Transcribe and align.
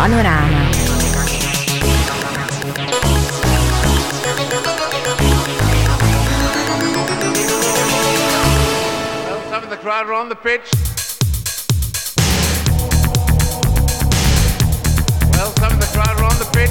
Panorama. 0.00 0.70
Well, 9.26 9.42
some 9.50 9.62
of 9.62 9.68
the 9.68 9.76
crowd 9.76 10.06
are 10.06 10.14
on 10.14 10.30
the 10.30 10.36
pitch. 10.36 10.62
Well, 15.34 15.52
some 15.56 15.72
of 15.74 15.80
the 15.80 15.90
crowd 15.92 16.18
are 16.18 16.24
on 16.24 16.38
the 16.38 16.48
pitch. 16.54 16.70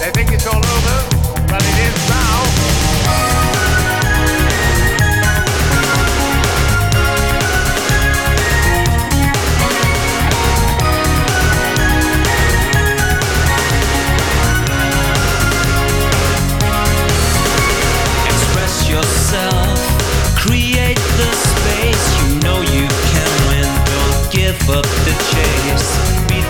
They 0.00 0.10
think 0.12 0.32
it's 0.32 0.46
all 0.46 0.56
over, 0.56 1.46
but 1.46 1.62
it 1.62 1.78
isn't. 1.86 2.13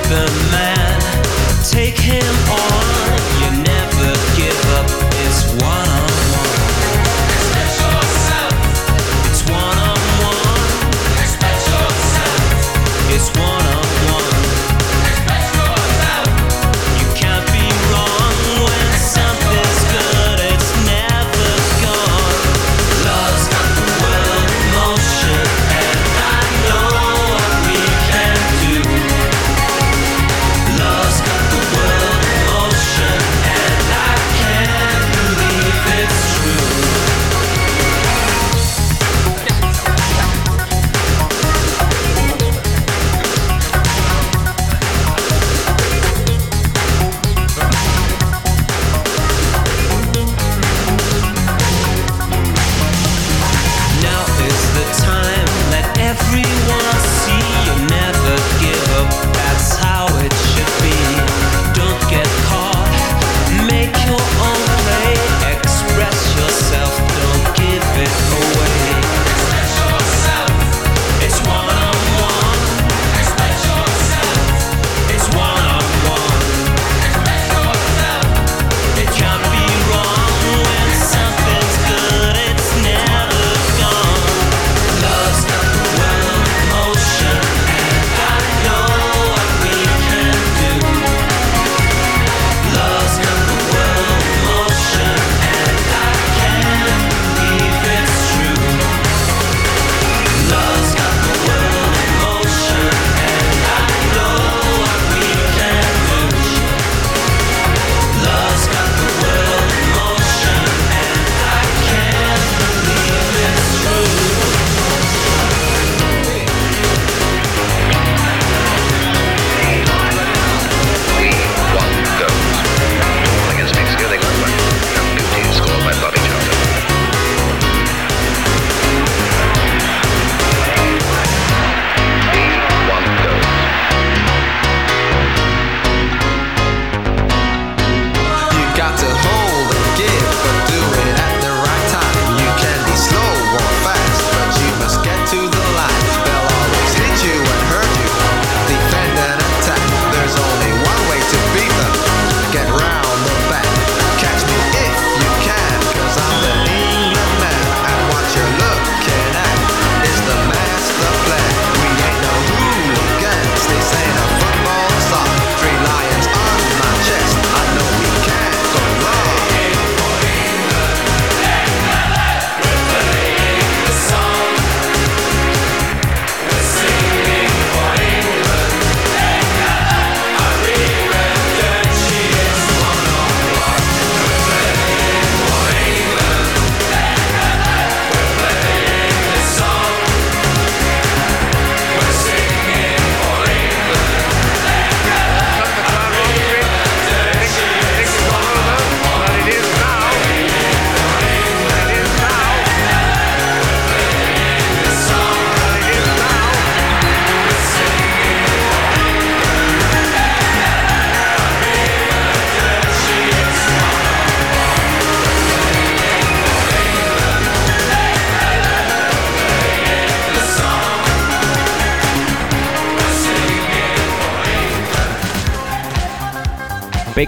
open 0.05 0.51
man, 0.51 1.01
take 1.63 1.99
him 1.99 2.35
on. 2.51 2.74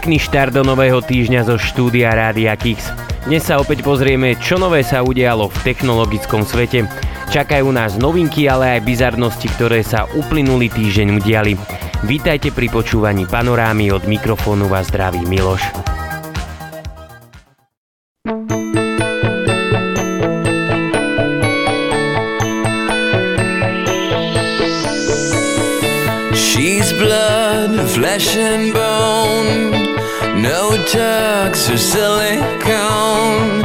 Pekný 0.07 0.23
štart 0.23 0.55
do 0.55 0.63
nového 0.63 1.03
týždňa 1.03 1.51
zo 1.51 1.59
štúdia 1.59 2.15
Rádia 2.15 2.55
Kix. 2.55 2.95
Dnes 3.27 3.43
sa 3.43 3.59
opäť 3.59 3.83
pozrieme, 3.83 4.39
čo 4.39 4.55
nové 4.55 4.87
sa 4.87 5.03
udialo 5.03 5.51
v 5.51 5.59
technologickom 5.67 6.47
svete. 6.47 6.87
Čakajú 7.35 7.67
nás 7.75 7.99
novinky, 7.99 8.47
ale 8.47 8.79
aj 8.79 8.87
bizarnosti, 8.87 9.51
ktoré 9.59 9.83
sa 9.83 10.07
uplynulý 10.15 10.71
týždeň 10.71 11.09
udiali. 11.11 11.59
Vítajte 12.07 12.55
pri 12.55 12.71
počúvaní 12.71 13.27
panorámy 13.27 13.91
od 13.91 14.07
mikrofónu 14.07 14.71
vás 14.71 14.95
zdraví 14.95 15.27
Miloš. 15.27 15.96
Tucks 30.87 31.69
or 31.69 31.79
silicone. 31.79 33.65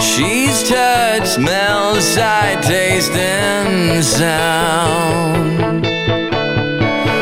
She's 0.00 0.66
touch, 0.66 1.26
smell, 1.26 2.00
sight, 2.00 2.62
taste, 2.62 3.12
and 3.12 4.02
sound. 4.02 5.82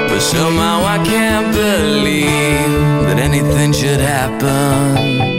But 0.08 0.20
somehow 0.20 0.84
I 0.84 1.02
can't 1.04 1.52
believe 1.52 3.06
that 3.06 3.18
anything 3.18 3.72
should 3.72 4.00
happen. 4.00 5.29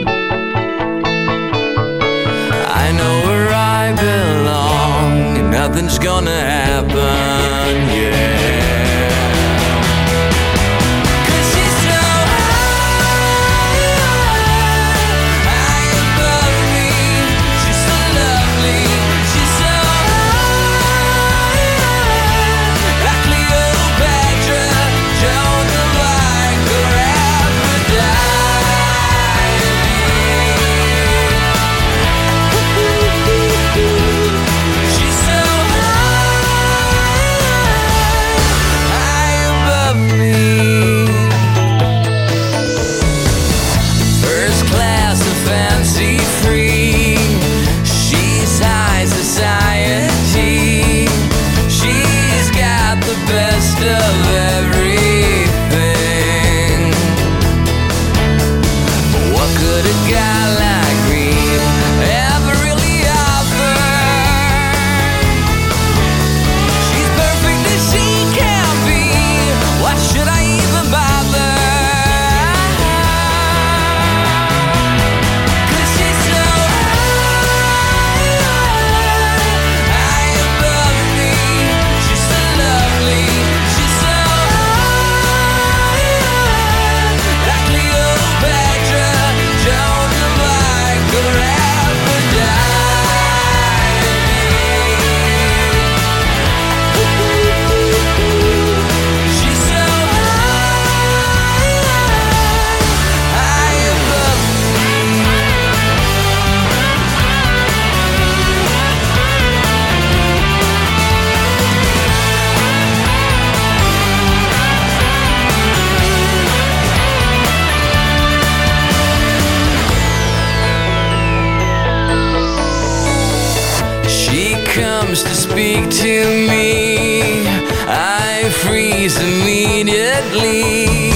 Me. 126.28 127.44
I 127.86 128.48
freeze 128.62 129.16
immediately. 129.18 131.11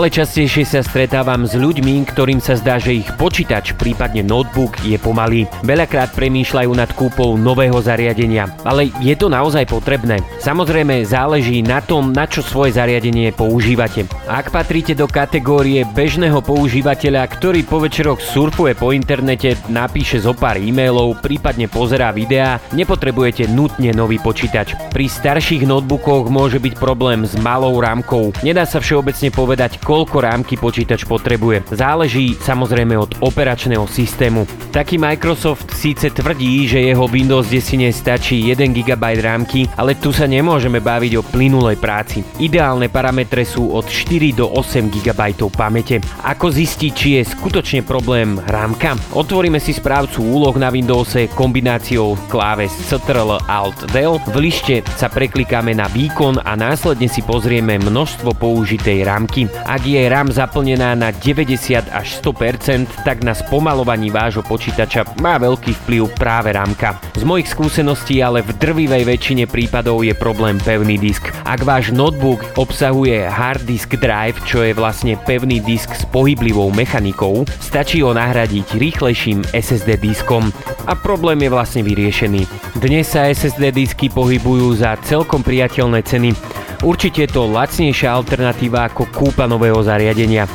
Stále 0.00 0.16
častejšie 0.16 0.64
sa 0.64 0.80
stretávam 0.80 1.44
s 1.44 1.52
ľuďmi, 1.52 2.08
ktorým 2.08 2.40
sa 2.40 2.56
zdá, 2.56 2.80
že 2.80 3.04
ich 3.04 3.08
počítač, 3.20 3.76
prípadne 3.76 4.24
notebook 4.24 4.80
je 4.80 4.96
pomalý. 4.96 5.44
Veľakrát 5.60 6.16
premýšľajú 6.16 6.72
nad 6.72 6.88
kúpou 6.96 7.36
nového 7.36 7.76
zariadenia, 7.84 8.48
ale 8.64 8.88
je 9.04 9.12
to 9.12 9.28
naozaj 9.28 9.68
potrebné. 9.68 10.24
Samozrejme 10.40 11.04
záleží 11.04 11.60
na 11.60 11.84
tom, 11.84 12.16
na 12.16 12.24
čo 12.24 12.40
svoje 12.40 12.80
zariadenie 12.80 13.28
používate. 13.36 14.08
Ak 14.24 14.48
patríte 14.48 14.96
do 14.96 15.04
kategórie 15.04 15.84
bežného 15.84 16.40
používateľa, 16.40 17.20
ktorý 17.36 17.60
po 17.68 17.84
večeroch 17.84 18.24
surfuje 18.24 18.72
po 18.72 18.96
internete, 18.96 19.60
napíše 19.68 20.24
zo 20.24 20.32
pár 20.32 20.56
e-mailov, 20.56 21.20
prípadne 21.20 21.68
pozerá 21.68 22.08
videá, 22.08 22.56
nepotrebujete 22.72 23.52
nutne 23.52 23.92
nový 23.92 24.16
počítač. 24.16 24.72
Pri 24.96 25.12
starších 25.12 25.68
notebookoch 25.68 26.32
môže 26.32 26.56
byť 26.56 26.80
problém 26.80 27.28
s 27.28 27.36
malou 27.36 27.76
rámkou. 27.76 28.32
Nedá 28.40 28.64
sa 28.64 28.80
všeobecne 28.80 29.28
povedať, 29.28 29.76
koľko 29.90 30.22
rámky 30.22 30.54
počítač 30.54 31.02
potrebuje. 31.02 31.66
Záleží 31.74 32.38
samozrejme 32.38 32.94
od 32.94 33.18
operačného 33.26 33.90
systému. 33.90 34.46
Taký 34.70 35.02
Microsoft 35.02 35.74
síce 35.74 36.14
tvrdí, 36.14 36.70
že 36.70 36.78
jeho 36.78 37.10
Windows 37.10 37.50
10 37.50 37.90
stačí 37.90 38.54
1 38.54 38.70
GB 38.70 39.02
rámky, 39.18 39.66
ale 39.74 39.98
tu 39.98 40.14
sa 40.14 40.30
nemôžeme 40.30 40.78
baviť 40.78 41.12
o 41.18 41.26
plynulej 41.26 41.82
práci. 41.82 42.22
Ideálne 42.38 42.86
parametre 42.86 43.42
sú 43.42 43.74
od 43.74 43.90
4 43.90 44.30
do 44.30 44.46
8 44.46 44.94
GB 44.94 45.42
pamäte. 45.50 45.98
Ako 46.22 46.54
zistiť, 46.54 46.92
či 46.94 47.08
je 47.18 47.26
skutočne 47.26 47.82
problém 47.82 48.38
rámka? 48.46 48.94
Otvoríme 49.10 49.58
si 49.58 49.74
správcu 49.74 50.22
úloh 50.22 50.54
na 50.54 50.70
Windowse 50.70 51.26
kombináciou 51.34 52.14
kláves 52.30 52.70
Ctrl 52.86 53.42
Alt 53.50 53.90
Del. 53.90 54.22
V 54.30 54.36
lište 54.38 54.86
sa 54.94 55.10
preklikáme 55.10 55.74
na 55.74 55.90
výkon 55.90 56.38
a 56.46 56.54
následne 56.54 57.10
si 57.10 57.26
pozrieme 57.26 57.82
množstvo 57.82 58.38
použitej 58.38 59.02
rámky. 59.02 59.50
Ak 59.66 59.79
je 59.86 60.02
RAM 60.08 60.28
zaplnená 60.28 60.92
na 60.92 61.08
90 61.08 61.88
až 61.88 62.08
100%, 62.20 63.06
tak 63.06 63.24
na 63.24 63.32
spomalovaní 63.32 64.12
vášho 64.12 64.44
počítača 64.44 65.16
má 65.24 65.40
veľký 65.40 65.72
vplyv 65.84 66.12
práve 66.20 66.52
rámka. 66.52 67.00
Z 67.16 67.24
mojich 67.24 67.48
skúseností 67.48 68.20
ale 68.20 68.44
v 68.44 68.52
drvivej 68.60 69.08
väčšine 69.08 69.44
prípadov 69.48 70.04
je 70.04 70.12
problém 70.12 70.60
pevný 70.60 71.00
disk. 71.00 71.32
Ak 71.48 71.64
váš 71.64 71.94
notebook 71.96 72.44
obsahuje 72.60 73.24
hard 73.24 73.64
disk 73.64 73.96
drive, 73.96 74.36
čo 74.44 74.60
je 74.66 74.76
vlastne 74.76 75.16
pevný 75.24 75.64
disk 75.64 75.96
s 75.96 76.04
pohyblivou 76.08 76.68
mechanikou, 76.76 77.48
stačí 77.62 78.04
ho 78.04 78.12
nahradiť 78.12 78.76
rýchlejším 78.76 79.48
SSD 79.54 79.96
diskom 79.96 80.52
a 80.84 80.92
problém 80.92 81.40
je 81.46 81.50
vlastne 81.52 81.82
vyriešený. 81.86 82.42
Dnes 82.76 83.08
sa 83.08 83.30
SSD 83.30 83.72
disky 83.72 84.12
pohybujú 84.12 84.82
za 84.82 84.98
celkom 85.04 85.40
priateľné 85.40 86.04
ceny 86.04 86.32
Určite 86.80 87.28
je 87.28 87.30
to 87.36 87.44
lacnejšia 87.44 88.08
alternatíva 88.08 88.88
ako 88.88 89.04
kúpa 89.12 89.44
nového 89.44 89.69
zariadenia. 89.78 90.50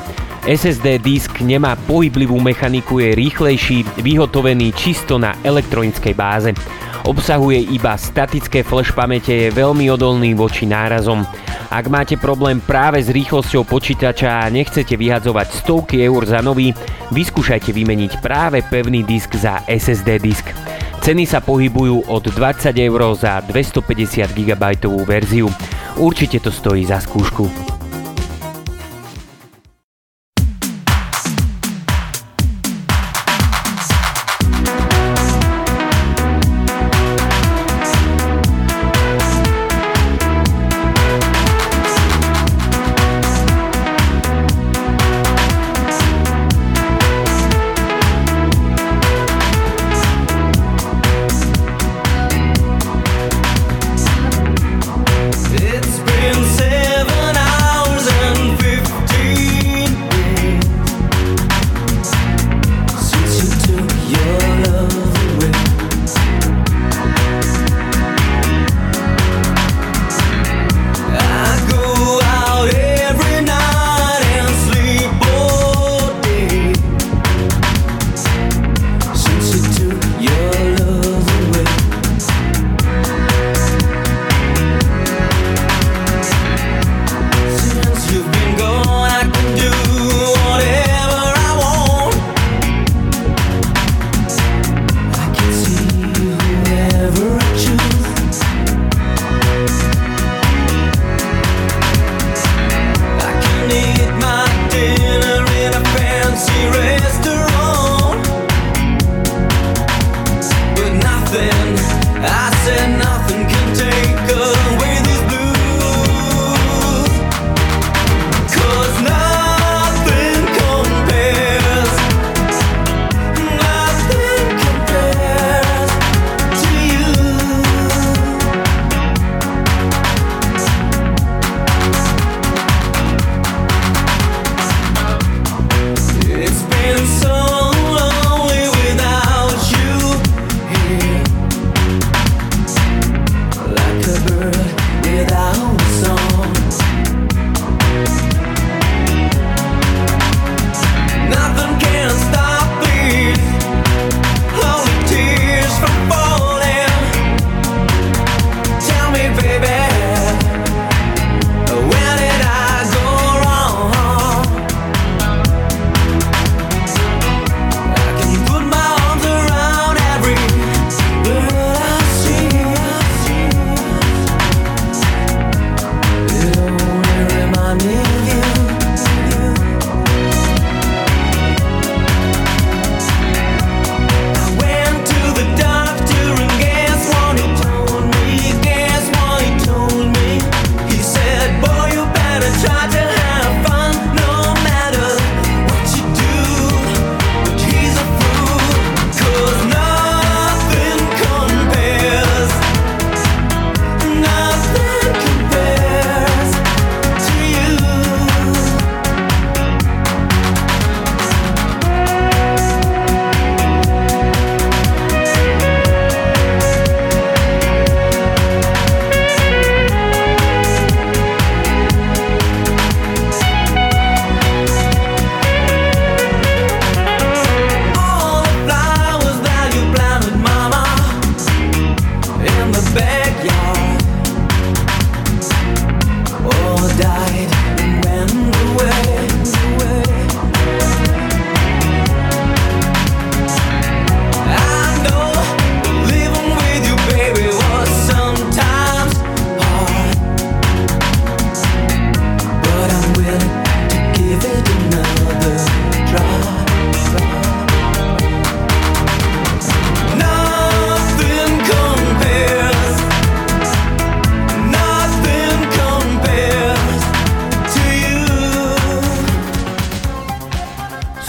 SSD 0.46 1.02
disk 1.02 1.42
nemá 1.42 1.74
pohyblivú 1.74 2.38
mechaniku, 2.38 3.02
je 3.02 3.18
rýchlejší, 3.18 3.98
vyhotovený 3.98 4.78
čisto 4.78 5.18
na 5.18 5.34
elektronickej 5.42 6.14
báze. 6.14 6.54
Obsahuje 7.02 7.66
iba 7.74 7.98
statické 7.98 8.62
flash 8.62 8.94
pamäte, 8.94 9.34
je 9.34 9.50
veľmi 9.50 9.90
odolný 9.90 10.38
voči 10.38 10.70
nárazom. 10.70 11.26
Ak 11.74 11.90
máte 11.90 12.14
problém 12.14 12.62
práve 12.62 13.02
s 13.02 13.10
rýchlosťou 13.10 13.66
počítača 13.66 14.46
a 14.46 14.54
nechcete 14.54 14.94
vyhadzovať 14.94 15.66
stovky 15.66 16.06
eur 16.06 16.30
za 16.30 16.46
nový, 16.46 16.78
vyskúšajte 17.10 17.74
vymeniť 17.74 18.22
práve 18.22 18.62
pevný 18.66 19.02
disk 19.02 19.34
za 19.34 19.66
SSD 19.66 20.22
disk. 20.22 20.46
Ceny 21.02 21.26
sa 21.26 21.42
pohybujú 21.42 22.10
od 22.10 22.22
20 22.22 22.70
eur 22.70 23.02
za 23.18 23.42
250 23.46 24.30
GB 24.34 24.64
verziu. 25.06 25.50
Určite 25.98 26.38
to 26.42 26.50
stojí 26.54 26.86
za 26.86 27.02
skúšku. 27.02 27.75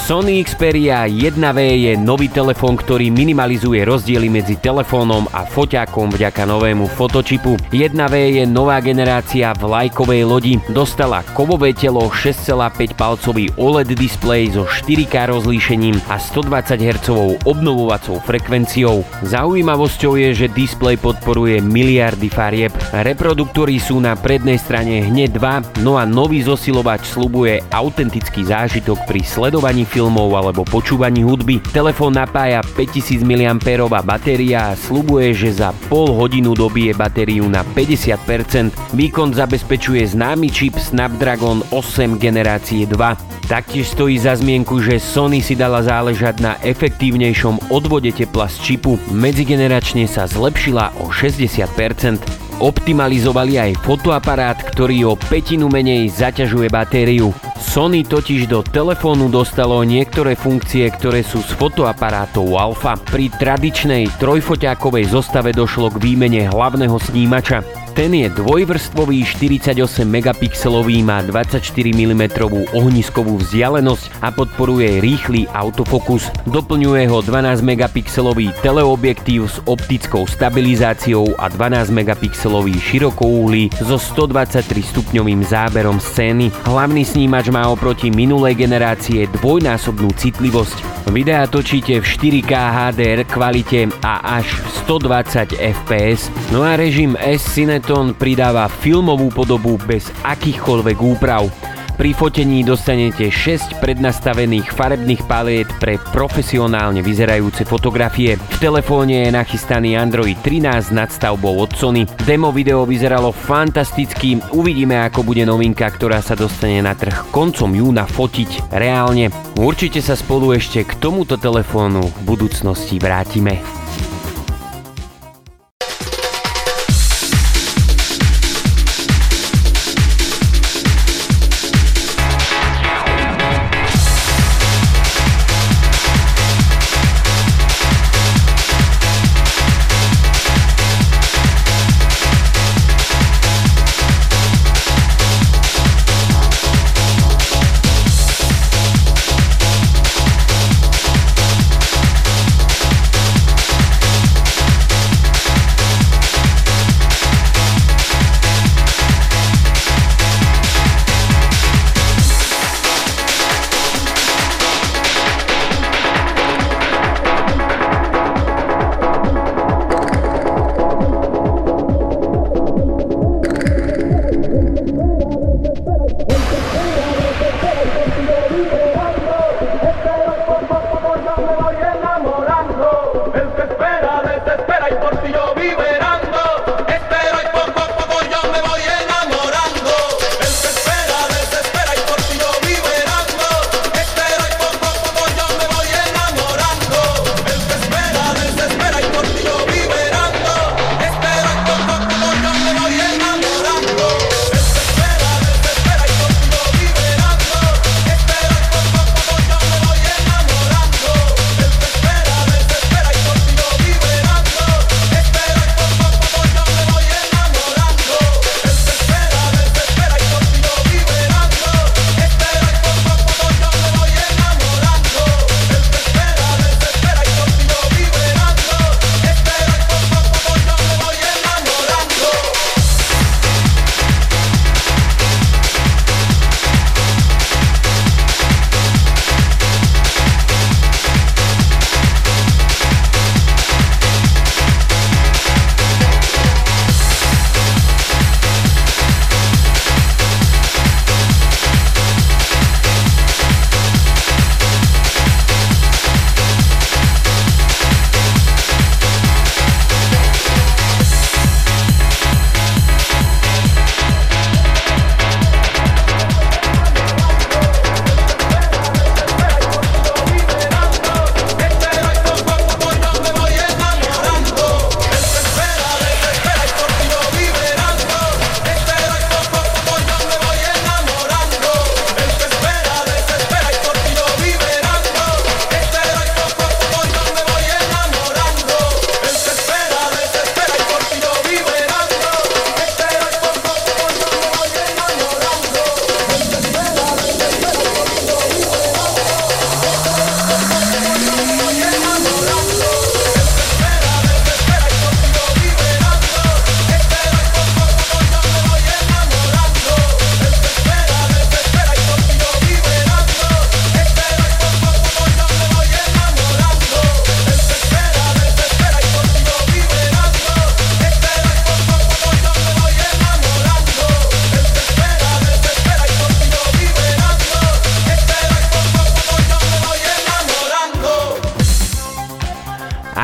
Sony 0.06 0.38
Xperia 0.46 1.10
1V 1.10 1.58
je 1.82 1.92
nový 1.98 2.30
telefón, 2.30 2.78
ktorý 2.78 3.10
minimalizuje 3.10 3.82
rozdiely 3.82 4.30
medzi 4.30 4.54
telefónom 4.54 5.26
a 5.34 5.42
foťákom 5.42 6.14
vďaka 6.14 6.46
novému 6.46 6.86
fotočipu. 6.86 7.58
1V 7.74 8.14
je 8.38 8.44
nová 8.46 8.78
generácia 8.78 9.50
vlajkovej 9.58 10.22
lodi. 10.22 10.54
Dostala 10.70 11.26
kovové 11.34 11.74
telo, 11.74 12.06
6,5 12.06 12.94
palcový 12.94 13.50
OLED 13.58 13.98
displej 13.98 14.54
so 14.54 14.62
4K 14.62 15.26
rozlíšením 15.26 15.98
a 16.06 16.22
120 16.22 16.86
Hz 16.86 17.08
obnovovacou 17.42 18.22
frekvenciou. 18.22 19.02
Zaujímavosťou 19.26 20.22
je, 20.22 20.46
že 20.46 20.54
displej 20.54 21.02
podporuje 21.02 21.58
miliardy 21.58 22.30
farieb. 22.30 22.70
Reproduktory 22.94 23.82
sú 23.82 23.98
na 23.98 24.14
prednej 24.14 24.62
strane 24.62 25.02
hneď 25.02 25.34
dva, 25.34 25.66
no 25.82 25.98
a 25.98 26.06
nový 26.06 26.46
zosilovač 26.46 27.10
slubuje 27.10 27.58
autentický 27.74 28.46
zážitok 28.46 29.02
pri 29.02 29.26
sledovaní 29.26 29.82
filmov 29.96 30.28
alebo 30.36 30.60
počúvaní 30.68 31.24
hudby. 31.24 31.56
Telefón 31.72 32.20
napája 32.20 32.60
5000 32.60 33.24
mAh 33.24 34.04
batéria 34.04 34.76
a 34.76 34.76
slubuje, 34.76 35.32
že 35.32 35.64
za 35.64 35.72
pol 35.88 36.12
hodinu 36.12 36.52
dobije 36.52 36.92
batériu 36.92 37.48
na 37.48 37.64
50%. 37.64 38.92
Výkon 38.92 39.32
zabezpečuje 39.32 40.04
známy 40.04 40.52
čip 40.52 40.76
Snapdragon 40.76 41.64
8 41.72 42.20
generácie 42.20 42.84
2. 42.84 43.48
Taktiež 43.48 43.88
stojí 43.96 44.20
za 44.20 44.36
zmienku, 44.36 44.84
že 44.84 45.00
Sony 45.00 45.40
si 45.40 45.56
dala 45.56 45.80
záležať 45.80 46.44
na 46.44 46.52
efektívnejšom 46.60 47.72
odvode 47.72 48.12
tepla 48.12 48.52
z 48.52 48.56
čipu. 48.60 49.00
Medzigeneračne 49.08 50.04
sa 50.04 50.28
zlepšila 50.28 51.00
o 51.00 51.08
60%. 51.08 52.45
Optimalizovali 52.56 53.60
aj 53.60 53.84
fotoaparát, 53.84 54.56
ktorý 54.56 55.12
o 55.12 55.14
petinu 55.14 55.68
menej 55.68 56.08
zaťažuje 56.08 56.72
batériu. 56.72 57.28
Sony 57.60 58.00
totiž 58.00 58.48
do 58.48 58.64
telefónu 58.64 59.28
dostalo 59.28 59.84
niektoré 59.84 60.32
funkcie, 60.32 60.88
ktoré 60.88 61.20
sú 61.20 61.44
z 61.44 61.52
fotoaparátov 61.52 62.56
Alpha. 62.56 62.96
Pri 62.96 63.28
tradičnej 63.28 64.08
trojfoťákovej 64.16 65.04
zostave 65.12 65.52
došlo 65.52 65.92
k 65.92 66.00
výmene 66.00 66.48
hlavného 66.48 66.96
snímača. 66.96 67.85
Ten 67.96 68.12
je 68.12 68.28
dvojvrstvový 68.28 69.24
48 69.24 69.72
megapixelový, 70.04 71.00
má 71.00 71.24
24 71.24 71.64
mm 71.96 72.28
ohniskovú 72.76 73.40
vzdialenosť 73.40 74.20
a 74.20 74.28
podporuje 74.28 75.00
rýchly 75.00 75.48
autofokus. 75.48 76.28
Doplňuje 76.44 77.08
ho 77.08 77.24
12 77.24 77.64
megapixelový 77.64 78.52
teleobjektív 78.60 79.48
s 79.48 79.64
optickou 79.64 80.28
stabilizáciou 80.28 81.40
a 81.40 81.48
12 81.48 81.88
megapixelový 81.88 82.76
širokouhlý 82.76 83.72
so 83.80 83.96
123 83.96 84.60
stupňovým 84.92 85.40
záberom 85.48 85.96
scény. 85.96 86.52
Hlavný 86.68 87.00
snímač 87.00 87.48
má 87.48 87.64
oproti 87.64 88.12
minulej 88.12 88.60
generácie 88.60 89.24
dvojnásobnú 89.40 90.12
citlivosť. 90.20 91.08
Videa 91.08 91.48
točíte 91.48 91.96
v 91.96 92.04
4K 92.04 92.52
HDR 92.52 93.24
kvalite 93.24 93.88
a 94.04 94.36
až 94.36 94.60
120 94.84 95.56
fps. 95.56 96.28
No 96.52 96.60
a 96.60 96.76
režim 96.76 97.16
S-Cinet 97.16 97.85
Benetton 97.86 98.18
pridáva 98.18 98.66
filmovú 98.66 99.30
podobu 99.30 99.78
bez 99.78 100.10
akýchkoľvek 100.26 100.98
úprav. 101.06 101.46
Pri 101.94 102.18
fotení 102.18 102.66
dostanete 102.66 103.30
6 103.30 103.78
prednastavených 103.78 104.74
farebných 104.74 105.22
paliet 105.30 105.70
pre 105.78 105.94
profesionálne 106.10 106.98
vyzerajúce 106.98 107.62
fotografie. 107.62 108.42
V 108.42 108.58
telefóne 108.58 109.22
je 109.22 109.30
nachystaný 109.30 109.94
Android 109.94 110.34
13 110.42 110.90
nad 110.90 111.14
stavbou 111.14 111.62
od 111.62 111.78
Sony. 111.78 112.10
Demo 112.26 112.50
video 112.50 112.82
vyzeralo 112.82 113.30
fantasticky, 113.30 114.42
uvidíme 114.50 115.06
ako 115.06 115.22
bude 115.22 115.46
novinka, 115.46 115.86
ktorá 115.86 116.18
sa 116.18 116.34
dostane 116.34 116.82
na 116.82 116.98
trh 116.98 117.30
koncom 117.30 117.70
júna 117.70 118.02
fotiť 118.10 118.74
reálne. 118.74 119.30
Určite 119.62 120.02
sa 120.02 120.18
spolu 120.18 120.58
ešte 120.58 120.82
k 120.82 120.90
tomuto 120.98 121.38
telefónu 121.38 122.02
v 122.02 122.20
budúcnosti 122.26 122.98
vrátime. 122.98 123.85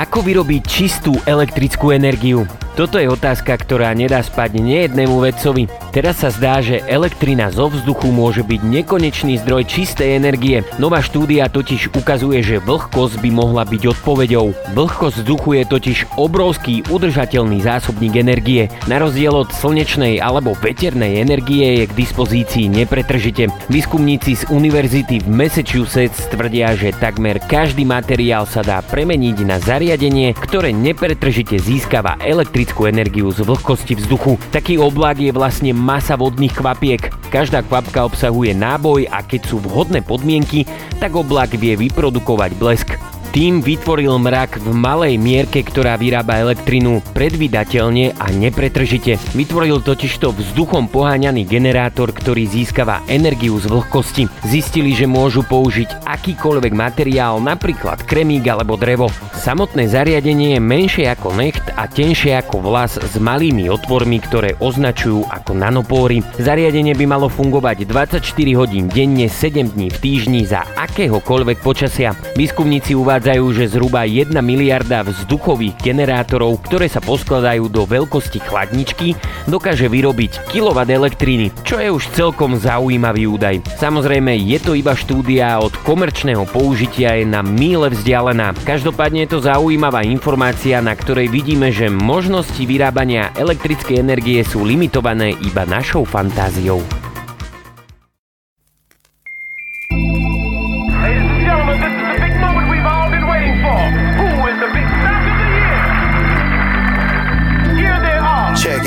Ako 0.03 0.19
vyrobiť 0.19 0.63
čistú 0.67 1.15
elektrickú 1.31 1.95
energiu? 1.95 2.43
Toto 2.73 2.97
je 2.97 3.05
otázka, 3.05 3.53
ktorá 3.61 3.93
nedá 3.93 4.25
spať 4.25 4.57
nejednému 4.57 5.21
vedcovi. 5.21 5.69
Teraz 5.93 6.25
sa 6.25 6.33
zdá, 6.33 6.65
že 6.65 6.81
elektrina 6.89 7.53
zo 7.53 7.69
vzduchu 7.69 8.09
môže 8.09 8.41
byť 8.41 8.65
nekonečný 8.65 9.45
zdroj 9.45 9.69
čistej 9.69 10.17
energie. 10.17 10.65
Nová 10.81 11.05
štúdia 11.05 11.53
totiž 11.53 11.93
ukazuje, 11.93 12.41
že 12.41 12.65
vlhkosť 12.65 13.21
by 13.21 13.29
mohla 13.29 13.69
byť 13.69 13.83
odpoveďou. 13.93 14.73
Vlhkosť 14.73 15.21
vzduchu 15.21 15.61
je 15.61 15.65
totiž 15.69 15.99
obrovský 16.17 16.81
udržateľný 16.89 17.61
zásobník 17.61 18.17
energie. 18.17 18.73
Na 18.89 19.05
rozdiel 19.05 19.37
od 19.37 19.53
slnečnej 19.53 20.17
alebo 20.25 20.57
veternej 20.57 21.21
energie 21.21 21.85
je 21.85 21.93
k 21.93 21.93
dispozícii 21.93 22.73
nepretržite. 22.73 23.53
Výskumníci 23.69 24.33
z 24.33 24.43
univerzity 24.49 25.21
v 25.21 25.29
Massachusetts 25.29 26.25
tvrdia, 26.33 26.73
že 26.73 26.97
takmer 26.97 27.37
každý 27.37 27.85
materiál 27.85 28.49
sa 28.49 28.65
dá 28.65 28.81
premeniť 28.81 29.37
na 29.45 29.61
zariadenie, 29.61 30.33
ktoré 30.33 30.73
nepretržite 30.73 31.61
získava 31.61 32.17
elektrickú 32.63 32.87
energiu 32.87 33.27
z 33.35 33.43
vlhkosti 33.43 33.99
vzduchu. 33.99 34.39
Taký 34.55 34.79
oblak 34.79 35.19
je 35.19 35.35
vlastne 35.35 35.75
masa 35.75 36.15
vodných 36.15 36.55
kvapiek. 36.55 37.11
Každá 37.35 37.67
kvapka 37.67 38.07
obsahuje 38.07 38.55
náboj 38.55 39.11
a 39.11 39.19
keď 39.19 39.51
sú 39.51 39.59
vhodné 39.59 39.99
podmienky, 40.07 40.63
tak 41.03 41.19
oblak 41.19 41.59
vie 41.59 41.75
vyprodukovať 41.75 42.55
blesk. 42.55 42.95
Tým 43.33 43.65
vytvoril 43.65 44.13
mrak 44.21 44.61
v 44.61 44.77
malej 44.77 45.17
mierke, 45.17 45.65
ktorá 45.65 45.97
vyrába 45.97 46.37
elektrinu 46.37 47.01
predvydateľne 47.17 48.13
a 48.21 48.29
nepretržite. 48.29 49.17
Vytvoril 49.33 49.81
totižto 49.81 50.37
vzduchom 50.37 50.93
poháňaný 50.93 51.49
generátor, 51.49 52.13
ktorý 52.13 52.45
získava 52.45 53.01
energiu 53.09 53.57
z 53.57 53.73
vlhkosti. 53.73 54.29
Zistili, 54.45 54.93
že 54.93 55.09
môžu 55.09 55.49
použiť 55.49 56.05
akýkoľvek 56.05 56.77
materiál, 56.77 57.41
napríklad 57.41 58.05
kremík 58.05 58.45
alebo 58.53 58.77
drevo. 58.77 59.09
Samotné 59.33 59.89
zariadenie 59.89 60.55
je 60.55 60.61
menšie 60.61 61.09
ako 61.09 61.33
necht 61.33 61.65
a 61.73 61.89
tenšie 61.89 62.37
ako 62.37 62.61
vlas 62.61 63.01
s 63.01 63.17
malými 63.17 63.73
otvormi, 63.73 64.21
ktoré 64.29 64.61
označujú 64.61 65.25
ako 65.33 65.57
nanopóry. 65.57 66.21
Zariadenie 66.37 66.93
by 66.93 67.09
malo 67.09 67.33
fungovať 67.33 67.89
24 67.89 68.21
hodín 68.61 68.93
denne, 68.93 69.25
7 69.25 69.73
dní 69.73 69.89
v 69.89 69.99
týždni 70.05 70.45
za 70.45 70.69
akéhokoľvek 70.77 71.65
počasia. 71.65 72.13
Výskumníci 72.37 72.93
uvádzajú, 72.93 73.22
uvádzajú, 73.23 73.55
že 73.55 73.71
zhruba 73.71 74.03
1 74.03 74.35
miliarda 74.43 75.07
vzduchových 75.07 75.79
generátorov, 75.79 76.59
ktoré 76.67 76.91
sa 76.91 76.99
poskladajú 76.99 77.71
do 77.71 77.87
veľkosti 77.87 78.43
chladničky, 78.43 79.15
dokáže 79.47 79.87
vyrobiť 79.87 80.51
kW 80.51 80.83
elektriny, 80.83 81.55
čo 81.63 81.79
je 81.79 81.87
už 81.87 82.11
celkom 82.19 82.59
zaujímavý 82.59 83.31
údaj. 83.31 83.63
Samozrejme, 83.79 84.35
je 84.43 84.59
to 84.59 84.75
iba 84.75 84.99
štúdia 84.99 85.55
od 85.63 85.71
komerčného 85.87 86.51
použitia 86.51 87.23
je 87.23 87.31
na 87.31 87.47
míle 87.47 87.95
vzdialená. 87.95 88.59
Každopádne 88.67 89.31
je 89.31 89.39
to 89.39 89.47
zaujímavá 89.47 90.03
informácia, 90.03 90.83
na 90.83 90.99
ktorej 90.99 91.31
vidíme, 91.31 91.71
že 91.71 91.95
možnosti 91.95 92.59
vyrábania 92.67 93.31
elektrickej 93.39 94.03
energie 94.03 94.43
sú 94.43 94.67
limitované 94.67 95.39
iba 95.47 95.63
našou 95.63 96.03
fantáziou. 96.03 96.83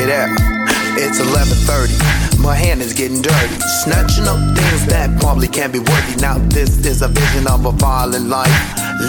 It 0.06 0.12
out. 0.12 0.30
It's 0.98 1.20
11:30. 1.20 1.98
My 2.40 2.56
hand 2.56 2.82
is 2.82 2.94
getting 2.94 3.22
dirty, 3.22 3.56
snatching 3.84 4.28
up 4.28 4.40
things 4.58 4.86
that 4.86 5.20
probably 5.20 5.48
can't 5.48 5.74
be 5.74 5.80
worthy. 5.80 6.16
Now 6.22 6.38
this 6.38 6.86
is 6.86 7.02
a 7.02 7.08
vision 7.08 7.48
of 7.48 7.66
a 7.66 7.72
violent 7.72 8.28
life, 8.30 8.56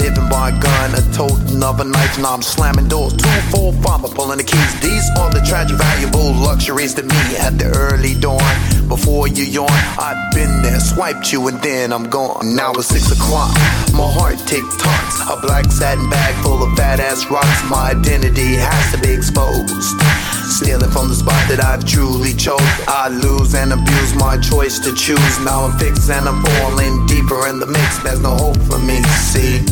living 0.01 0.29
by 0.29 0.51
a 0.51 0.59
gun, 0.59 0.95
a 0.95 1.03
toting 1.13 1.63
of 1.63 1.81
a 1.81 1.85
knife. 1.85 2.19
Now 2.19 2.35
I'm 2.35 2.43
slamming 2.43 2.89
doors, 2.89 3.13
two, 3.13 3.39
four, 3.53 3.73
five, 3.85 4.05
I'm 4.05 4.13
pulling 4.13 4.39
the 4.39 4.45
keys. 4.45 4.73
These 4.81 5.07
are 5.19 5.31
the 5.31 5.43
tragic, 5.49 5.77
valuable 5.77 6.33
luxuries 6.33 6.95
to 6.95 7.03
me 7.03 7.21
at 7.47 7.59
the 7.59 7.69
early 7.77 8.15
dawn. 8.15 8.41
Before 8.89 9.27
you 9.27 9.45
yawn, 9.45 9.69
I've 9.99 10.33
been 10.33 10.63
there, 10.63 10.79
swiped 10.79 11.33
you, 11.33 11.49
and 11.49 11.61
then 11.61 11.93
I'm 11.93 12.09
gone. 12.09 12.55
Now 12.55 12.73
it's 12.73 12.87
six 12.87 13.11
o'clock, 13.11 13.51
my 13.93 14.07
heart 14.07 14.39
tick 14.47 14.63
tocks. 14.79 15.21
A 15.27 15.41
black 15.41 15.67
satin 15.73 16.09
bag 16.09 16.35
full 16.45 16.63
of 16.63 16.77
fat 16.77 17.01
ass 17.01 17.27
rocks. 17.29 17.63
My 17.69 17.91
identity 17.91 18.55
has 18.55 18.93
to 18.95 18.99
be 19.03 19.13
exposed. 19.13 19.99
Stealing 20.47 20.91
from 20.91 21.09
the 21.09 21.17
spot 21.17 21.43
that 21.51 21.59
I've 21.59 21.85
truly 21.85 22.33
chose. 22.33 22.63
I 22.87 23.09
lose 23.09 23.55
and 23.55 23.73
abuse 23.73 24.15
my 24.15 24.39
choice 24.39 24.79
to 24.87 24.95
choose. 24.95 25.35
Now 25.43 25.67
I'm 25.67 25.77
fixed 25.79 26.09
and 26.09 26.29
I'm 26.29 26.43
falling 26.45 27.07
deeper 27.07 27.49
in 27.49 27.59
the 27.59 27.67
mix. 27.67 27.99
There's 28.07 28.21
no 28.21 28.39
hope 28.39 28.63
for 28.71 28.79
me. 28.79 29.03
See, 29.27 29.67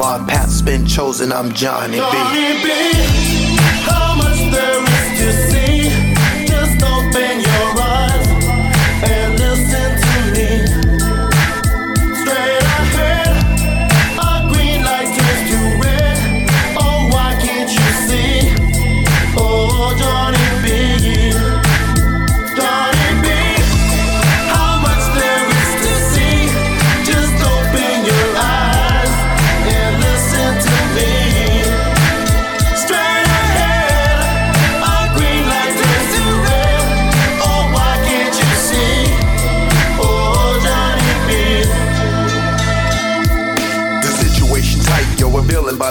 my 0.00 0.24
path's 0.26 0.62
been 0.62 0.86
chosen. 0.86 1.30
I'm 1.30 1.52
Johnny 1.52 2.00
B. 2.00 2.08
Johnny 2.08 2.64
B, 2.64 2.68
how 3.84 4.16
much 4.16 4.40
there 4.48 4.80
is 4.80 4.93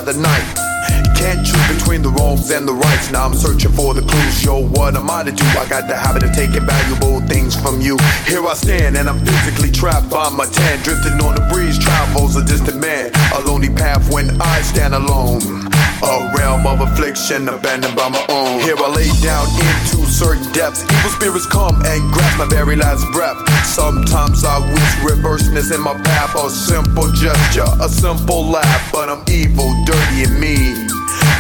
a 0.07 0.13
villain 0.13 0.13
by 0.13 0.13
the 0.13 0.19
night. 0.19 0.73
Can't 1.15 1.45
choose 1.45 1.67
between 1.77 2.01
the 2.01 2.09
wrongs 2.09 2.49
and 2.51 2.67
the 2.67 2.73
rights. 2.73 3.11
Now 3.11 3.25
I'm 3.25 3.33
searching 3.33 3.71
for 3.71 3.93
the 3.93 4.01
clues. 4.01 4.43
Yo, 4.43 4.67
what 4.67 4.95
am 4.95 5.09
I 5.09 5.23
to 5.23 5.31
do? 5.31 5.45
I 5.57 5.67
got 5.69 5.87
the 5.87 5.95
habit 5.95 6.23
of 6.23 6.33
taking 6.33 6.65
valuable 6.65 7.21
things 7.27 7.55
from 7.55 7.79
you. 7.81 7.97
Here 8.25 8.45
I 8.45 8.53
stand, 8.55 8.97
and 8.97 9.07
I'm 9.07 9.19
physically 9.19 9.71
trapped 9.71 10.09
by 10.09 10.29
my 10.29 10.45
tan. 10.45 10.83
Drifting 10.83 11.19
on 11.21 11.35
the 11.35 11.47
breeze, 11.51 11.77
travels 11.79 12.35
a 12.35 12.43
distant 12.43 12.79
man. 12.79 13.11
A 13.35 13.41
lonely 13.41 13.69
path 13.69 14.11
when 14.11 14.41
I 14.41 14.61
stand 14.61 14.93
alone. 14.93 15.72
A 16.01 16.34
realm 16.38 16.65
of 16.65 16.82
affliction, 16.82 17.47
abandoned 17.47 17.95
by 17.95 18.10
my 18.10 18.25
own. 18.29 18.60
Here 18.62 18.75
I 18.77 18.89
lay 18.89 19.12
down 19.21 19.45
into 19.53 20.06
certain 20.10 20.49
depths. 20.53 20.84
Evil 20.84 21.12
spirits 21.12 21.45
come 21.45 21.75
and 21.86 22.01
grasp 22.12 22.38
my 22.39 22.47
very 22.47 22.75
last 22.75 23.06
breath. 23.13 23.38
Sometimes 23.65 24.43
I 24.43 24.60
wish 24.60 25.12
reverseness 25.12 25.71
in 25.71 25.82
my 25.82 25.93
path. 26.01 26.36
A 26.36 26.49
simple 26.49 27.12
gesture, 27.12 27.67
a 27.79 27.89
simple 27.89 28.47
laugh. 28.49 28.91
But 28.91 29.10
I'm 29.10 29.23
evil, 29.29 29.69
dirty, 29.86 30.23
and 30.23 30.39
mean. 30.39 30.88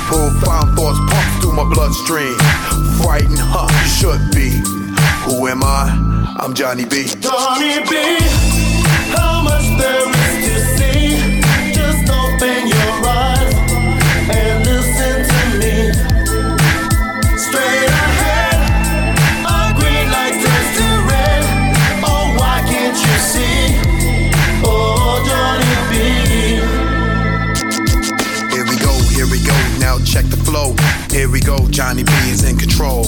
Profound 0.05 0.75
thoughts 0.77 0.99
pump 1.09 1.41
through 1.41 1.53
my 1.53 1.65
bloodstream. 1.73 2.37
Frightened, 3.01 3.39
huh? 3.39 3.67
You 3.71 3.89
should 3.89 4.23
be. 4.35 4.61
Who 5.25 5.47
am 5.47 5.63
I? 5.63 6.35
I'm 6.39 6.53
Johnny 6.53 6.85
B. 6.85 7.05
Johnny 7.21 7.79
B, 7.89 8.17
how 9.15 9.41
much 9.43 9.63
there 9.79 10.09
is 10.09 10.22
Here 31.23 31.31
we 31.31 31.39
go, 31.39 31.57
Johnny 31.69 32.03
B 32.03 32.11
is 32.25 32.43
in 32.43 32.57
control. 32.57 33.05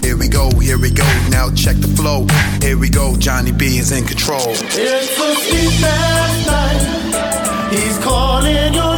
Here 0.00 0.16
we 0.16 0.28
go, 0.28 0.48
here 0.60 0.78
we 0.78 0.92
go, 0.92 1.02
now 1.28 1.50
check 1.50 1.74
the 1.74 1.88
flow. 1.88 2.24
Here 2.62 2.78
we 2.78 2.88
go, 2.88 3.16
Johnny 3.16 3.50
B 3.50 3.78
is 3.78 3.90
in 3.90 4.04
control. 4.04 4.46
It's 4.46 5.18
a 5.18 5.34
sleepless 5.34 6.46
night. 6.46 7.72
He's 7.72 7.98
calling 7.98 8.74
your 8.74 8.97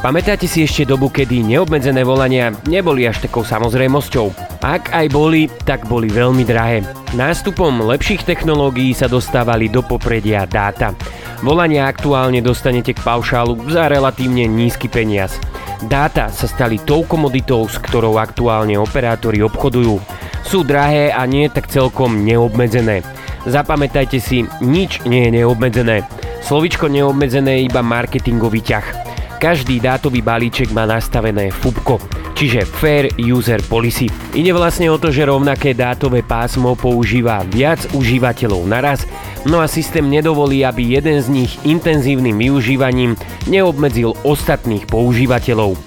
Pamätáte 0.00 0.48
si 0.48 0.64
ešte 0.64 0.88
dobu, 0.88 1.12
kedy 1.12 1.44
neobmedzené 1.44 2.00
volania 2.08 2.56
neboli 2.64 3.04
až 3.04 3.20
takou 3.20 3.44
samozrejmosťou? 3.44 4.32
Ak 4.64 4.96
aj 4.96 5.12
boli, 5.12 5.44
tak 5.68 5.84
boli 5.92 6.08
veľmi 6.08 6.40
drahé. 6.40 6.80
Nástupom 7.12 7.84
lepších 7.84 8.24
technológií 8.24 8.96
sa 8.96 9.12
dostávali 9.12 9.68
do 9.68 9.84
popredia 9.84 10.48
dáta. 10.48 10.96
Volania 11.44 11.84
aktuálne 11.84 12.40
dostanete 12.40 12.96
k 12.96 13.04
paušálu 13.04 13.60
za 13.68 13.92
relatívne 13.92 14.48
nízky 14.48 14.88
peniaz. 14.88 15.36
Dáta 15.84 16.32
sa 16.32 16.48
stali 16.48 16.80
tou 16.80 17.04
komoditou, 17.04 17.68
s 17.68 17.76
ktorou 17.76 18.16
aktuálne 18.16 18.80
operátori 18.80 19.44
obchodujú. 19.44 20.00
Sú 20.48 20.64
drahé 20.64 21.12
a 21.12 21.28
nie 21.28 21.44
tak 21.52 21.68
celkom 21.68 22.24
neobmedzené. 22.24 23.04
Zapamätajte 23.44 24.16
si, 24.16 24.48
nič 24.64 25.04
nie 25.04 25.28
je 25.28 25.44
neobmedzené. 25.44 26.08
Slovičko 26.40 26.88
neobmedzené 26.88 27.60
je 27.60 27.68
iba 27.68 27.84
marketingový 27.84 28.64
ťah. 28.64 29.09
Každý 29.40 29.80
dátový 29.80 30.20
balíček 30.20 30.68
má 30.76 30.84
nastavené 30.84 31.48
FUBKO, 31.48 31.96
čiže 32.36 32.68
Fair 32.68 33.08
User 33.16 33.56
Policy. 33.64 34.12
Ide 34.36 34.52
vlastne 34.52 34.92
o 34.92 35.00
to, 35.00 35.08
že 35.08 35.24
rovnaké 35.24 35.72
dátové 35.72 36.20
pásmo 36.20 36.76
používa 36.76 37.40
viac 37.48 37.88
užívateľov 37.96 38.68
naraz, 38.68 39.08
no 39.48 39.64
a 39.64 39.66
systém 39.66 40.04
nedovolí, 40.04 40.60
aby 40.60 40.92
jeden 40.92 41.24
z 41.24 41.32
nich 41.32 41.56
intenzívnym 41.64 42.36
využívaním 42.36 43.16
neobmedzil 43.48 44.12
ostatných 44.28 44.84
používateľov. 44.84 45.80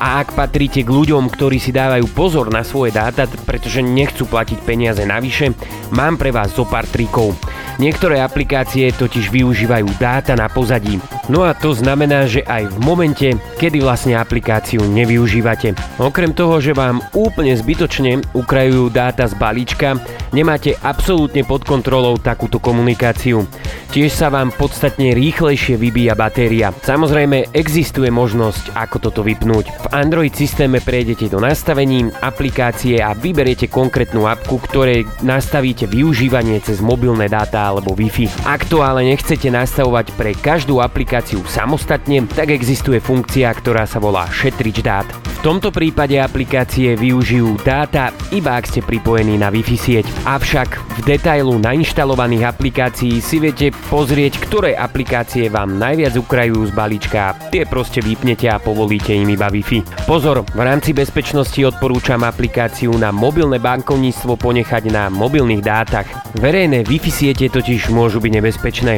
A 0.00 0.24
ak 0.24 0.32
patríte 0.32 0.80
k 0.80 0.88
ľuďom, 0.88 1.28
ktorí 1.28 1.60
si 1.60 1.76
dávajú 1.76 2.08
pozor 2.16 2.48
na 2.48 2.64
svoje 2.64 2.96
dáta, 2.96 3.28
pretože 3.44 3.84
nechcú 3.84 4.24
platiť 4.24 4.58
peniaze 4.64 5.04
navyše, 5.04 5.52
mám 5.92 6.16
pre 6.16 6.32
vás 6.32 6.56
zo 6.56 6.64
pár 6.64 6.88
trikov. 6.88 7.36
Niektoré 7.76 8.20
aplikácie 8.20 8.92
totiž 8.92 9.32
využívajú 9.32 9.88
dáta 9.96 10.36
na 10.36 10.52
pozadí. 10.52 11.00
No 11.32 11.48
a 11.48 11.56
to 11.56 11.72
znamená, 11.72 12.28
že 12.28 12.44
aj 12.44 12.72
v 12.72 12.78
momente, 12.80 13.28
kedy 13.56 13.80
vlastne 13.80 14.20
aplikáciu 14.20 14.84
nevyužívate. 14.84 15.72
Okrem 15.96 16.36
toho, 16.36 16.60
že 16.60 16.76
vám 16.76 17.00
úplne 17.16 17.56
zbytočne 17.56 18.20
ukrajujú 18.36 18.92
dáta 18.92 19.24
z 19.24 19.32
balíčka, 19.36 19.96
nemáte 20.32 20.76
absolútne 20.84 21.40
pod 21.44 21.64
kontrolou 21.64 22.20
takúto 22.20 22.60
komunikáciu. 22.60 23.48
Tiež 23.90 24.14
sa 24.14 24.30
vám 24.30 24.54
podstatne 24.54 25.16
rýchlejšie 25.18 25.74
vybíja 25.74 26.14
batéria. 26.14 26.70
Samozrejme, 26.70 27.50
existuje 27.50 28.06
možnosť, 28.06 28.76
ako 28.76 28.96
toto 29.02 29.20
vypnúť. 29.26 29.66
V 29.66 29.86
Android 29.90 30.30
systéme 30.30 30.78
prejdete 30.78 31.26
do 31.26 31.42
nastavení 31.42 32.14
aplikácie 32.22 33.02
a 33.02 33.10
vyberiete 33.10 33.66
konkrétnu 33.66 34.22
apku, 34.30 34.62
ktorej 34.62 35.02
nastavíte 35.26 35.90
využívanie 35.90 36.62
cez 36.62 36.78
mobilné 36.78 37.26
dáta 37.26 37.74
alebo 37.74 37.98
Wi-Fi. 37.98 38.46
Ak 38.46 38.70
to 38.70 38.86
ale 38.86 39.02
nechcete 39.02 39.50
nastavovať 39.50 40.14
pre 40.14 40.30
každú 40.38 40.78
aplikáciu 40.78 41.42
samostatne, 41.42 42.22
tak 42.30 42.54
existuje 42.54 43.02
funkcia, 43.02 43.50
ktorá 43.50 43.82
sa 43.82 43.98
volá 43.98 44.30
šetrič 44.30 44.78
dát. 44.78 45.10
V 45.40 45.48
tomto 45.56 45.72
prípade 45.74 46.20
aplikácie 46.20 46.94
využijú 46.94 47.58
dáta 47.64 48.14
iba 48.30 48.60
ak 48.60 48.70
ste 48.70 48.86
pripojení 48.86 49.40
na 49.40 49.50
Wi-Fi 49.50 49.74
sieť. 49.74 50.06
Avšak 50.22 51.00
v 51.00 51.16
detailu 51.16 51.56
nainštalovaných 51.58 52.46
aplikácií 52.46 53.18
si 53.18 53.42
viete 53.42 53.72
pozrieť, 53.88 54.38
ktoré 54.38 54.76
aplikácie 54.76 55.48
vám 55.50 55.80
najviac 55.80 56.14
ukrajujú 56.14 56.68
z 56.68 56.72
balíčka. 56.76 57.34
Tie 57.48 57.64
proste 57.64 58.04
vypnete 58.04 58.52
a 58.52 58.60
povolíte 58.60 59.16
im 59.16 59.32
iba 59.32 59.48
Wi-Fi. 59.48 59.79
Pozor, 60.08 60.42
v 60.42 60.60
rámci 60.60 60.90
bezpečnosti 60.96 61.58
odporúčam 61.62 62.20
aplikáciu 62.26 62.94
na 62.98 63.14
mobilné 63.14 63.62
bankovníctvo 63.62 64.34
ponechať 64.36 64.90
na 64.90 65.06
mobilných 65.12 65.62
dátach. 65.62 66.08
Verejné 66.38 66.82
Wi-Fi 66.82 67.10
siete 67.10 67.46
totiž 67.46 67.92
môžu 67.94 68.18
byť 68.18 68.32
nebezpečné. 68.40 68.94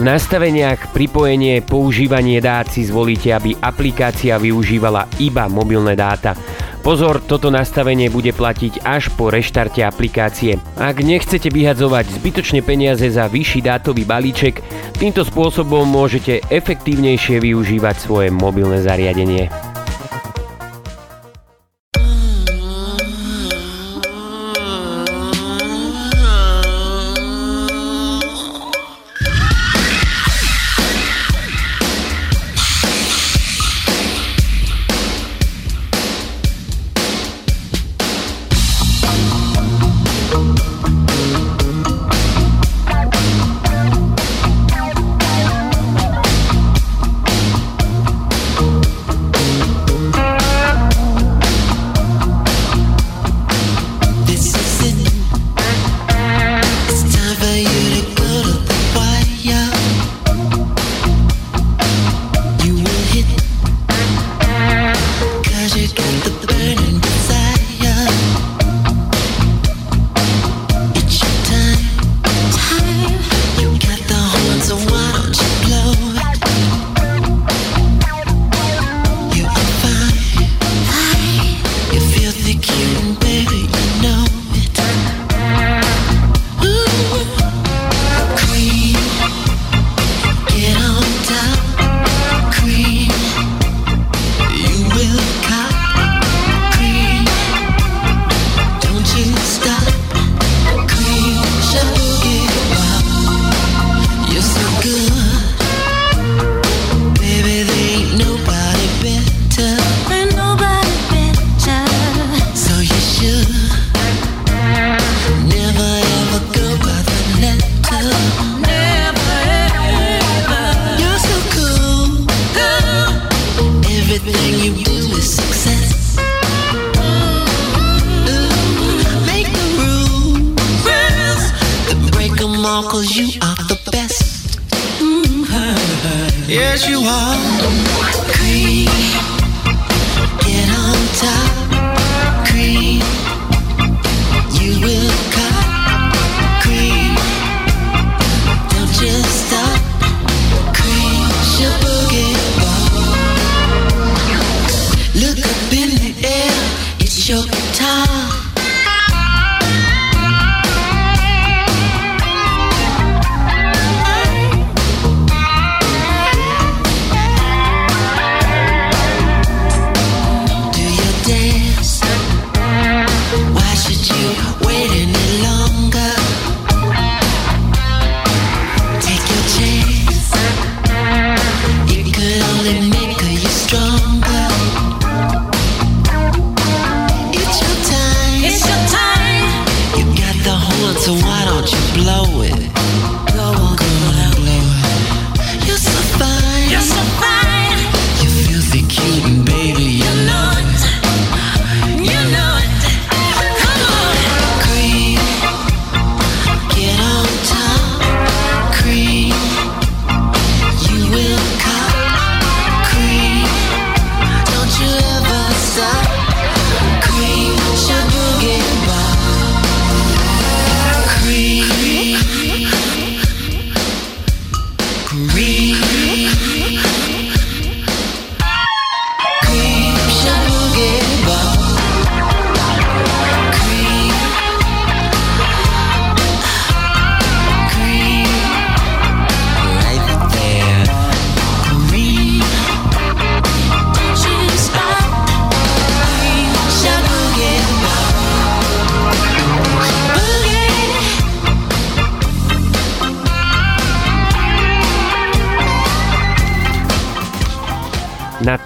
V 0.00 0.02
nastaveniach 0.06 0.96
pripojenie 0.96 1.60
používanie 1.60 2.40
dát 2.40 2.64
si 2.72 2.88
zvolíte, 2.88 3.36
aby 3.36 3.52
aplikácia 3.60 4.40
využívala 4.40 5.10
iba 5.20 5.44
mobilné 5.50 5.92
dáta. 5.92 6.32
Pozor, 6.80 7.20
toto 7.20 7.52
nastavenie 7.52 8.08
bude 8.08 8.32
platiť 8.32 8.80
až 8.80 9.12
po 9.12 9.28
reštarte 9.28 9.84
aplikácie. 9.84 10.56
Ak 10.80 11.04
nechcete 11.04 11.52
vyhadzovať 11.52 12.16
zbytočne 12.16 12.64
peniaze 12.64 13.04
za 13.12 13.28
vyšší 13.28 13.60
dátový 13.60 14.08
balíček, 14.08 14.64
týmto 14.96 15.20
spôsobom 15.20 15.84
môžete 15.84 16.40
efektívnejšie 16.48 17.36
využívať 17.36 17.96
svoje 18.00 18.32
mobilné 18.32 18.80
zariadenie. 18.80 19.69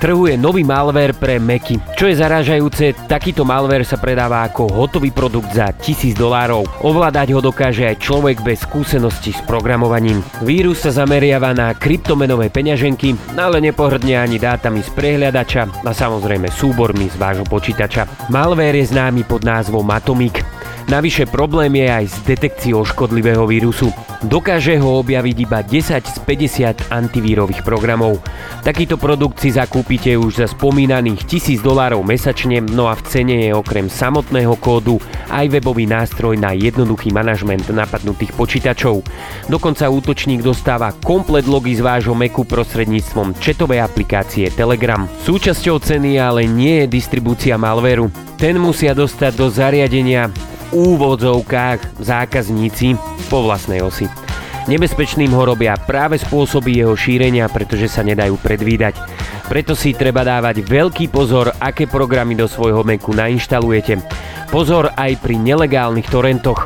Trhu 0.05 0.29
je 0.29 0.37
nový 0.37 0.69
malware 0.69 1.17
pre 1.17 1.41
Macy. 1.41 1.81
Čo 1.97 2.13
je 2.13 2.21
zarážajúce, 2.21 3.09
takýto 3.09 3.41
malware 3.41 3.89
sa 3.89 3.97
predáva 3.97 4.45
ako 4.45 4.69
hotový 4.69 5.09
produkt 5.09 5.57
za 5.57 5.73
1000 5.73 6.13
dolárov. 6.13 6.69
Ovládať 6.85 7.33
ho 7.33 7.41
dokáže 7.41 7.89
aj 7.89 8.05
človek 8.05 8.45
bez 8.45 8.69
skúsenosti 8.69 9.33
s 9.33 9.41
programovaním. 9.49 10.21
Vírus 10.45 10.85
sa 10.85 10.93
zameriava 10.93 11.57
na 11.57 11.73
kryptomenové 11.73 12.53
peňaženky, 12.53 13.17
ale 13.41 13.65
nepohrdne 13.65 14.21
ani 14.21 14.37
dátami 14.37 14.85
z 14.85 14.93
prehliadača 14.93 15.89
a 15.89 15.91
samozrejme 15.97 16.53
súbormi 16.53 17.09
z 17.09 17.17
vášho 17.17 17.49
počítača. 17.49 18.29
Malware 18.29 18.77
je 18.85 18.93
známy 18.93 19.25
pod 19.25 19.41
názvom 19.41 19.89
Atomic. 19.89 20.45
Navyše 20.85 21.33
problém 21.33 21.81
je 21.81 21.89
aj 21.89 22.05
s 22.13 22.17
detekciou 22.29 22.85
škodlivého 22.85 23.49
vírusu. 23.49 23.89
Dokáže 24.21 24.77
ho 24.77 25.01
objaviť 25.01 25.37
iba 25.41 25.65
10 25.65 25.97
z 26.05 26.17
50 26.29 26.93
antivírových 26.93 27.65
programov. 27.65 28.21
Takýto 28.61 29.01
produkt 29.01 29.41
si 29.41 29.49
zakúpite 29.95 30.19
už 30.19 30.43
za 30.43 30.51
spomínaných 30.51 31.23
1000 31.23 31.63
dolárov 31.63 32.03
mesačne, 32.03 32.59
no 32.59 32.91
a 32.91 32.99
v 32.99 33.07
cene 33.07 33.47
je 33.47 33.55
okrem 33.55 33.87
samotného 33.87 34.59
kódu 34.59 34.99
aj 35.31 35.47
webový 35.55 35.87
nástroj 35.87 36.35
na 36.35 36.51
jednoduchý 36.51 37.15
manažment 37.15 37.63
napadnutých 37.71 38.35
počítačov. 38.35 39.07
Dokonca 39.47 39.87
útočník 39.87 40.43
dostáva 40.43 40.91
komplet 40.99 41.47
logy 41.47 41.79
z 41.79 41.87
vášho 41.87 42.11
Macu 42.11 42.43
prostredníctvom 42.43 43.39
četovej 43.39 43.87
aplikácie 43.87 44.51
Telegram. 44.51 45.07
Súčasťou 45.23 45.79
ceny 45.79 46.19
ale 46.19 46.51
nie 46.51 46.83
je 46.83 46.91
distribúcia 46.91 47.55
malvéru. 47.55 48.11
Ten 48.35 48.59
musia 48.59 48.99
dostať 48.99 49.33
do 49.39 49.47
zariadenia 49.47 50.27
v 50.27 50.35
úvodzovkách 50.75 52.03
zákazníci 52.03 52.99
po 53.31 53.47
vlastnej 53.47 53.79
osi. 53.79 54.24
Nebezpečným 54.65 55.29
ho 55.37 55.45
robia 55.45 55.77
práve 55.77 56.17
spôsoby 56.17 56.81
jeho 56.81 56.97
šírenia, 56.97 57.53
pretože 57.53 57.85
sa 57.85 58.01
nedajú 58.01 58.41
predvídať. 58.41 58.97
Preto 59.45 59.77
si 59.77 59.93
treba 59.93 60.25
dávať 60.25 60.65
veľký 60.65 61.13
pozor, 61.13 61.53
aké 61.61 61.85
programy 61.85 62.33
do 62.33 62.49
svojho 62.49 62.81
Macu 62.81 63.13
nainštalujete. 63.13 64.01
Pozor 64.49 64.89
aj 64.97 65.21
pri 65.21 65.37
nelegálnych 65.37 66.09
torrentoch. 66.09 66.65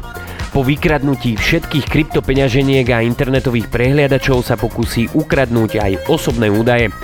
Po 0.54 0.62
vykradnutí 0.62 1.34
všetkých 1.34 1.90
kryptopeňaženiek 1.90 2.86
a 2.94 3.02
internetových 3.02 3.66
prehliadačov 3.66 4.46
sa 4.46 4.54
pokusí 4.54 5.18
ukradnúť 5.18 5.70
aj 5.82 5.92
osobné 6.06 6.48
údaje. 6.54 6.94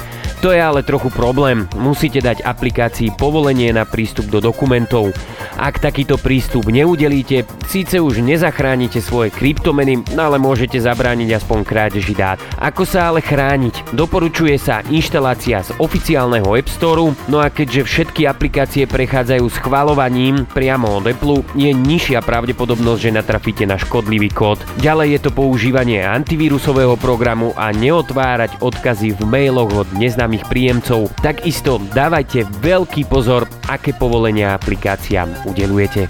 To 0.47 0.55
je 0.55 0.61
ale 0.63 0.87
trochu 0.87 1.11
problém. 1.11 1.67
Musíte 1.75 2.23
dať 2.23 2.47
aplikácii 2.47 3.17
povolenie 3.19 3.73
na 3.75 3.83
prístup 3.83 4.31
do 4.31 4.45
dokumentov. 4.45 5.11
Ak 5.55 5.79
takýto 5.79 6.19
prístup 6.19 6.67
neudelíte, 6.67 7.47
síce 7.71 8.03
už 8.03 8.19
nezachránite 8.19 8.99
svoje 8.99 9.31
kryptomeny, 9.31 10.03
ale 10.19 10.43
môžete 10.43 10.83
zabrániť 10.83 11.39
aspoň 11.39 11.59
krádeži 11.63 12.15
dát. 12.15 12.43
Ako 12.59 12.83
sa 12.83 13.13
ale 13.13 13.23
chrániť? 13.23 13.95
Doporučuje 13.95 14.59
sa 14.59 14.83
inštalácia 14.91 15.63
z 15.63 15.71
oficiálneho 15.79 16.47
App 16.51 16.67
Storeu, 16.67 17.15
no 17.31 17.39
a 17.39 17.53
keďže 17.53 17.87
všetky 17.87 18.27
aplikácie 18.27 18.91
prechádzajú 18.91 19.47
schvalovaním 19.55 20.43
priamo 20.51 20.99
od 20.99 21.07
Apple, 21.07 21.47
je 21.55 21.71
nižšia 21.71 22.19
pravdepodobnosť, 22.27 23.01
že 23.01 23.15
natrafíte 23.15 23.65
na 23.69 23.79
škodlivý 23.79 24.35
kód. 24.35 24.59
Ďalej 24.83 25.19
je 25.19 25.21
to 25.23 25.31
používanie 25.31 26.03
antivírusového 26.03 26.99
programu 26.99 27.55
a 27.55 27.71
neotvárať 27.71 28.59
odkazy 28.59 29.15
v 29.15 29.23
mailoch 29.23 29.87
od 29.87 29.89
neznámych 29.95 30.49
príjemcov. 30.51 31.13
Takisto 31.23 31.79
dávajte 31.93 32.43
veľký 32.59 33.07
pozor, 33.07 33.47
aké 33.71 33.95
povolenia 33.95 34.57
aplikáciám 34.57 35.44
udelujete. 35.45 36.09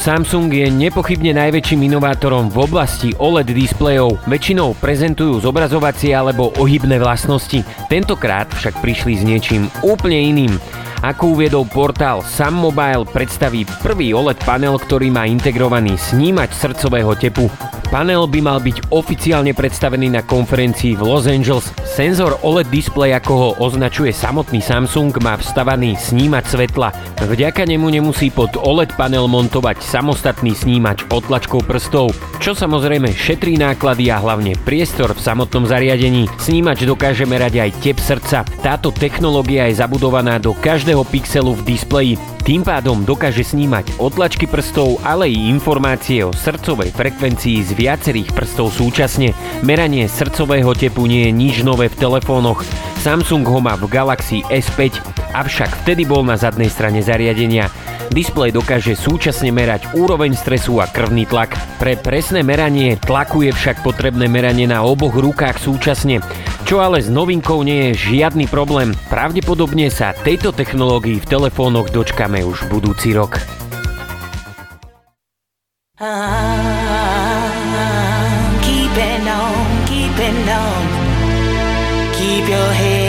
Samsung 0.00 0.48
je 0.48 0.64
nepochybne 0.72 1.36
najväčším 1.36 1.92
inovátorom 1.92 2.48
v 2.48 2.64
oblasti 2.64 3.12
OLED 3.20 3.52
displejov. 3.52 4.16
Väčšinou 4.24 4.72
prezentujú 4.80 5.44
zobrazovacie 5.44 6.16
alebo 6.16 6.56
ohybné 6.56 6.96
vlastnosti. 6.96 7.60
Tentokrát 7.92 8.48
však 8.48 8.80
prišli 8.80 9.20
s 9.20 9.22
niečím 9.28 9.68
úplne 9.84 10.16
iným. 10.16 10.56
Ako 11.04 11.36
uviedol 11.36 11.68
portál 11.68 12.24
Sam 12.24 12.56
Mobile, 12.56 13.04
predstaví 13.12 13.68
prvý 13.84 14.16
OLED 14.16 14.40
panel, 14.40 14.80
ktorý 14.80 15.12
má 15.12 15.28
integrovaný 15.28 16.00
snímač 16.00 16.56
srdcového 16.56 17.12
tepu. 17.20 17.52
Panel 17.90 18.30
by 18.30 18.38
mal 18.38 18.62
byť 18.62 18.94
oficiálne 18.94 19.50
predstavený 19.50 20.14
na 20.14 20.22
konferencii 20.22 20.94
v 20.94 21.02
Los 21.02 21.26
Angeles. 21.26 21.74
Senzor 21.82 22.38
OLED 22.46 22.70
display, 22.70 23.10
ako 23.10 23.32
ho 23.34 23.48
označuje 23.58 24.14
samotný 24.14 24.62
Samsung, 24.62 25.10
má 25.18 25.34
vstavaný 25.34 25.98
snímač 25.98 26.54
svetla. 26.54 26.94
Vďaka 27.18 27.66
nemu 27.66 27.90
nemusí 27.90 28.30
pod 28.30 28.54
OLED 28.54 28.94
panel 28.94 29.26
montovať 29.26 29.82
samostatný 29.82 30.54
snímač 30.54 31.02
otlačkou 31.10 31.66
prstov, 31.66 32.14
čo 32.40 32.56
samozrejme 32.56 33.12
šetrí 33.12 33.60
náklady 33.60 34.08
a 34.08 34.16
hlavne 34.16 34.56
priestor 34.64 35.12
v 35.12 35.20
samotnom 35.20 35.68
zariadení. 35.68 36.24
Snímač 36.40 36.88
dokáže 36.88 37.28
merať 37.28 37.60
aj 37.60 37.70
tep 37.84 38.00
srdca. 38.00 38.48
Táto 38.64 38.88
technológia 38.88 39.68
je 39.68 39.76
zabudovaná 39.76 40.40
do 40.40 40.56
každého 40.56 41.04
pixelu 41.04 41.52
v 41.52 41.76
displeji. 41.76 42.16
Tým 42.40 42.64
pádom 42.64 43.04
dokáže 43.04 43.44
snímať 43.44 44.00
otlačky 44.00 44.48
prstov, 44.48 44.96
ale 45.04 45.28
i 45.28 45.52
informácie 45.52 46.24
o 46.24 46.32
srdcovej 46.32 46.96
frekvencii 46.96 47.60
z 47.60 47.70
viacerých 47.76 48.32
prstov 48.32 48.72
súčasne. 48.72 49.36
Meranie 49.60 50.08
srdcového 50.08 50.72
tepu 50.72 51.04
nie 51.04 51.28
je 51.28 51.36
nič 51.36 51.54
nové 51.60 51.92
v 51.92 52.00
telefónoch. 52.00 52.64
Samsung 53.00 53.48
ho 53.48 53.64
má 53.64 53.80
v 53.80 53.88
Galaxy 53.88 54.44
S5, 54.52 55.00
avšak 55.32 55.72
vtedy 55.82 56.04
bol 56.04 56.20
na 56.20 56.36
zadnej 56.36 56.68
strane 56.68 57.00
zariadenia. 57.00 57.72
Displej 58.12 58.52
dokáže 58.52 58.92
súčasne 58.92 59.48
merať 59.48 59.88
úroveň 59.96 60.36
stresu 60.36 60.84
a 60.84 60.84
krvný 60.84 61.24
tlak. 61.24 61.56
Pre 61.80 61.96
presné 61.96 62.44
meranie 62.44 63.00
tlaku 63.00 63.48
je 63.48 63.56
však 63.56 63.80
potrebné 63.80 64.28
meranie 64.28 64.68
na 64.68 64.84
oboch 64.84 65.16
rukách 65.16 65.56
súčasne. 65.64 66.20
Čo 66.68 66.84
ale 66.84 67.00
s 67.00 67.08
novinkou 67.08 67.64
nie 67.64 67.96
je 67.96 68.12
žiadny 68.12 68.44
problém. 68.52 68.92
Pravdepodobne 69.08 69.88
sa 69.88 70.12
tejto 70.12 70.52
technológii 70.52 71.24
v 71.24 71.30
telefónoch 71.30 71.88
dočkame 71.88 72.44
už 72.44 72.68
budúci 72.68 73.16
rok. 73.16 73.40
Keeping 76.00 76.49
your 82.50 82.72
head 82.72 82.99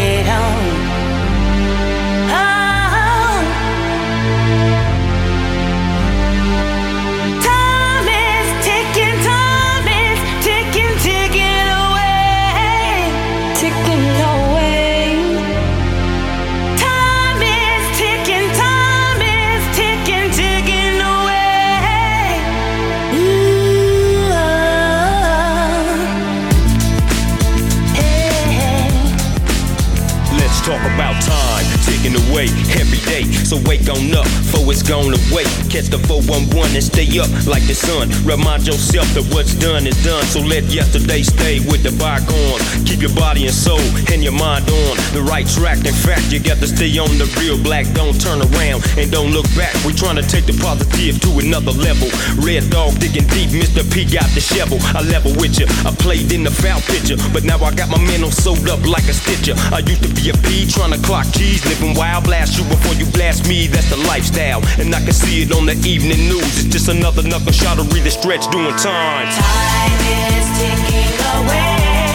So 33.52 33.60
wake 33.68 33.84
on 33.92 34.16
up, 34.16 34.24
for 34.48 34.64
it's 34.72 34.80
gone 34.80 35.12
away. 35.12 35.44
Catch 35.68 35.92
the 35.92 36.00
411 36.08 36.72
and 36.72 36.80
stay 36.80 37.04
up 37.20 37.28
like 37.44 37.68
the 37.68 37.76
sun. 37.76 38.08
Remind 38.24 38.64
yourself 38.64 39.04
that 39.12 39.28
what's 39.36 39.52
done 39.60 39.84
is 39.84 40.00
done. 40.08 40.24
So 40.32 40.40
let 40.40 40.72
yesterday 40.72 41.20
stay 41.20 41.60
with 41.60 41.84
the 41.84 41.92
bygone. 42.00 42.64
Keep 42.88 43.04
your 43.04 43.12
body 43.12 43.52
and 43.52 43.54
soul 43.54 43.84
and 44.08 44.24
your 44.24 44.32
mind 44.32 44.72
on 44.72 44.96
the 45.12 45.20
right 45.28 45.44
track. 45.44 45.84
In 45.84 45.92
fact, 45.92 46.32
you 46.32 46.40
got 46.40 46.64
to 46.64 46.68
stay 46.72 46.96
on 46.96 47.12
the 47.20 47.28
real 47.44 47.60
black. 47.60 47.92
Don't 47.92 48.16
turn 48.16 48.40
around 48.40 48.88
and 48.96 49.12
don't 49.12 49.36
look 49.36 49.52
back. 49.52 49.76
We're 49.84 50.00
trying 50.00 50.16
to 50.16 50.24
take 50.24 50.48
the 50.48 50.56
positive 50.56 51.20
to 51.20 51.44
another 51.44 51.76
level. 51.76 52.08
Red 52.40 52.72
dog 52.72 52.96
digging 53.04 53.28
deep, 53.36 53.52
Mr. 53.52 53.84
P 53.92 54.08
got 54.08 54.32
the 54.32 54.40
shovel. 54.40 54.80
I 54.96 55.04
level 55.04 55.36
with 55.36 55.60
you. 55.60 55.68
I 55.84 55.92
played 56.00 56.32
in 56.32 56.48
the 56.48 56.56
foul 56.56 56.80
picture, 56.88 57.20
but 57.36 57.44
now 57.44 57.60
I 57.60 57.76
got 57.76 57.92
my 57.92 58.00
mental 58.00 58.32
sewed 58.32 58.72
up 58.72 58.80
like 58.88 59.12
a 59.12 59.16
stitcher. 59.16 59.60
I 59.76 59.84
used 59.84 60.08
to 60.08 60.12
be 60.16 60.32
a 60.32 60.36
P 60.48 60.64
trying 60.72 60.96
to 60.96 61.02
clock 61.04 61.28
keys, 61.36 61.60
living 61.68 62.00
wild. 62.00 62.24
Blast 62.24 62.56
you 62.56 62.64
before 62.72 62.96
you 62.96 63.12
blast 63.12 63.41
me. 63.48 63.68
That's 63.68 63.90
the 63.90 63.98
lifestyle, 63.98 64.62
and 64.80 64.94
I 64.94 65.02
can 65.02 65.14
see 65.14 65.44
it 65.44 65.52
on 65.52 65.66
the 65.66 65.76
evening 65.88 66.28
news. 66.30 66.66
It's 66.66 66.70
just 66.70 66.90
another 66.90 67.24
knuckle 67.24 67.52
shot 67.52 67.80
of 67.80 67.92
read 67.94 68.04
the 68.04 68.12
stretch 68.12 68.50
doing 68.52 68.76
time. 68.78 69.28
Time 69.32 70.00
is 70.12 70.48
ticking 70.58 71.16
away. 71.38 72.11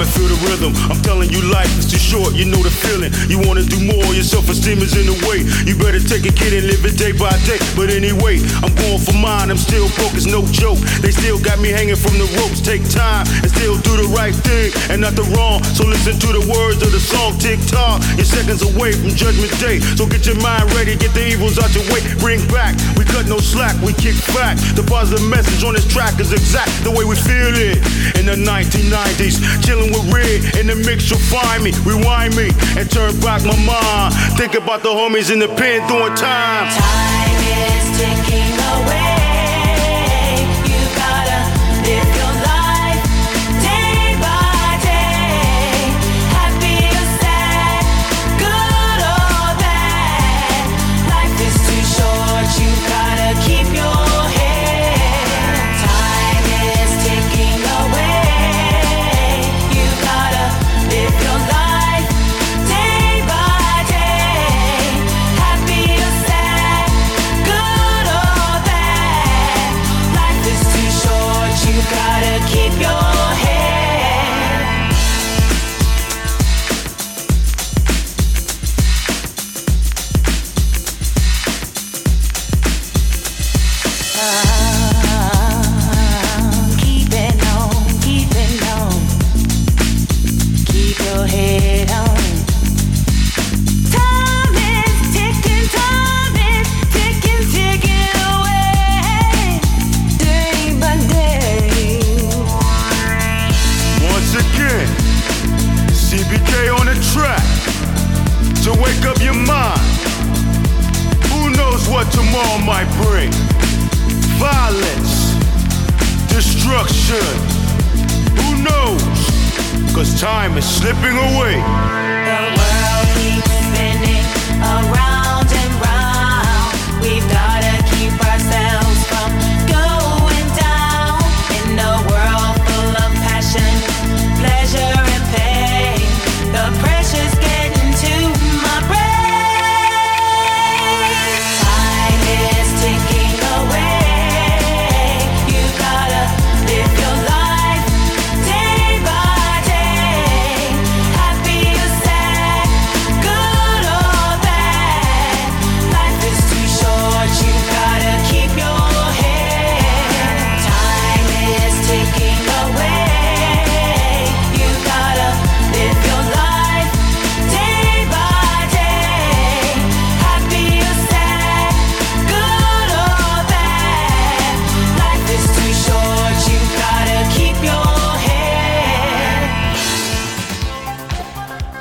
And 0.00 0.10
feel 0.10 0.28
the 0.28 0.38
rhythm. 0.48 0.72
I'm 0.90 1.00
telling 1.02 1.30
you, 1.30 1.40
life 1.52 1.70
is 1.78 1.86
too 1.88 2.00
short. 2.00 2.34
You 2.34 2.44
know 2.44 2.60
the 2.62 2.70
feeling. 2.70 3.12
You 3.28 3.38
wanna 3.42 3.64
do 3.64 3.80
more, 3.80 4.04
your 4.12 4.26
self-esteem 4.26 4.78
is 4.84 4.96
in 4.96 5.06
the 5.06 5.18
way. 5.26 5.44
You 5.64 5.74
better 5.76 6.00
take 6.00 6.24
a 6.26 6.34
kid 6.34 6.52
and 6.52 6.66
live 6.66 6.84
it 6.84 6.96
day 6.98 7.12
by 7.12 7.32
day. 7.48 7.58
But 7.74 7.90
anyway, 7.90 8.40
I'm 8.62 8.74
going 8.74 9.00
for 9.00 9.16
mine. 9.16 9.50
I'm 9.50 9.60
still 9.60 9.88
broke, 9.96 10.14
it's 10.14 10.26
no 10.26 10.44
joke. 10.52 10.78
They 11.00 11.10
still 11.10 11.38
got 11.40 11.58
me 11.60 11.70
hanging 11.70 11.96
from 11.96 12.18
the 12.18 12.28
ropes. 12.36 12.60
Take 12.60 12.84
time 12.88 13.24
and 13.42 13.50
still 13.50 13.78
do 13.80 13.96
the 13.96 14.08
right 14.12 14.34
thing 14.34 14.72
and 14.90 15.00
not 15.00 15.14
the 15.14 15.26
wrong. 15.34 15.62
So 15.76 15.84
listen 15.86 16.18
to 16.18 16.28
the 16.32 16.44
words 16.50 16.82
of 16.82 16.92
the 16.92 17.00
song. 17.00 17.38
Tick 17.38 17.60
tock, 17.66 18.02
you're 18.16 18.28
seconds 18.28 18.62
away 18.62 18.92
from 18.92 19.10
Judgment 19.16 19.52
Day. 19.58 19.80
So 19.96 20.06
get 20.06 20.26
your 20.26 20.38
mind 20.42 20.68
ready, 20.74 20.96
get 20.96 21.14
the 21.14 21.24
evils 21.24 21.58
out 21.58 21.72
your 21.74 21.86
way. 21.94 22.00
Bring 22.18 22.40
back, 22.48 22.76
we 22.96 23.04
cut 23.04 23.26
no 23.26 23.38
slack, 23.38 23.76
we 23.80 23.92
kick 23.94 24.16
back. 24.36 24.58
The 24.76 24.84
positive 24.84 25.24
message 25.28 25.64
on 25.64 25.74
this 25.74 25.86
track 25.86 26.20
is 26.20 26.32
exact 26.32 26.70
the 26.84 26.90
way 26.90 27.04
we 27.04 27.16
feel 27.16 27.54
it. 27.54 27.78
In 28.18 28.26
the 28.26 28.36
1990s, 28.36 29.40
chilling 29.64 29.85
with 29.90 30.12
Red 30.12 30.56
in 30.56 30.66
the 30.66 30.76
mix, 30.76 31.10
you'll 31.10 31.18
find 31.18 31.62
me. 31.62 31.72
Rewind 31.84 32.36
me 32.36 32.50
and 32.78 32.90
turn 32.90 33.18
back 33.20 33.44
my 33.44 33.56
mind. 33.64 34.14
Think 34.36 34.54
about 34.54 34.82
the 34.82 34.90
homies 34.90 35.32
in 35.32 35.38
the 35.38 35.48
pen 35.48 35.86
doing 35.88 36.14
time. 36.14 36.70
Time 36.70 37.36
is 37.42 37.98
ticking 37.98 38.56
away. 38.58 39.15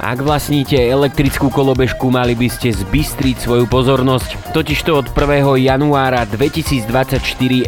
Ak 0.06 0.22
vlastníte 0.22 0.78
elektrickú 0.78 1.49
kolobežku, 1.49 2.14
mali 2.14 2.38
by 2.38 2.45
ste 2.45 2.70
zbystriť 2.70 3.41
svoju 3.41 3.66
pozornosť. 3.66 4.53
Totižto 4.53 5.01
od 5.01 5.10
1. 5.10 5.66
januára 5.66 6.30
2024 6.30 7.18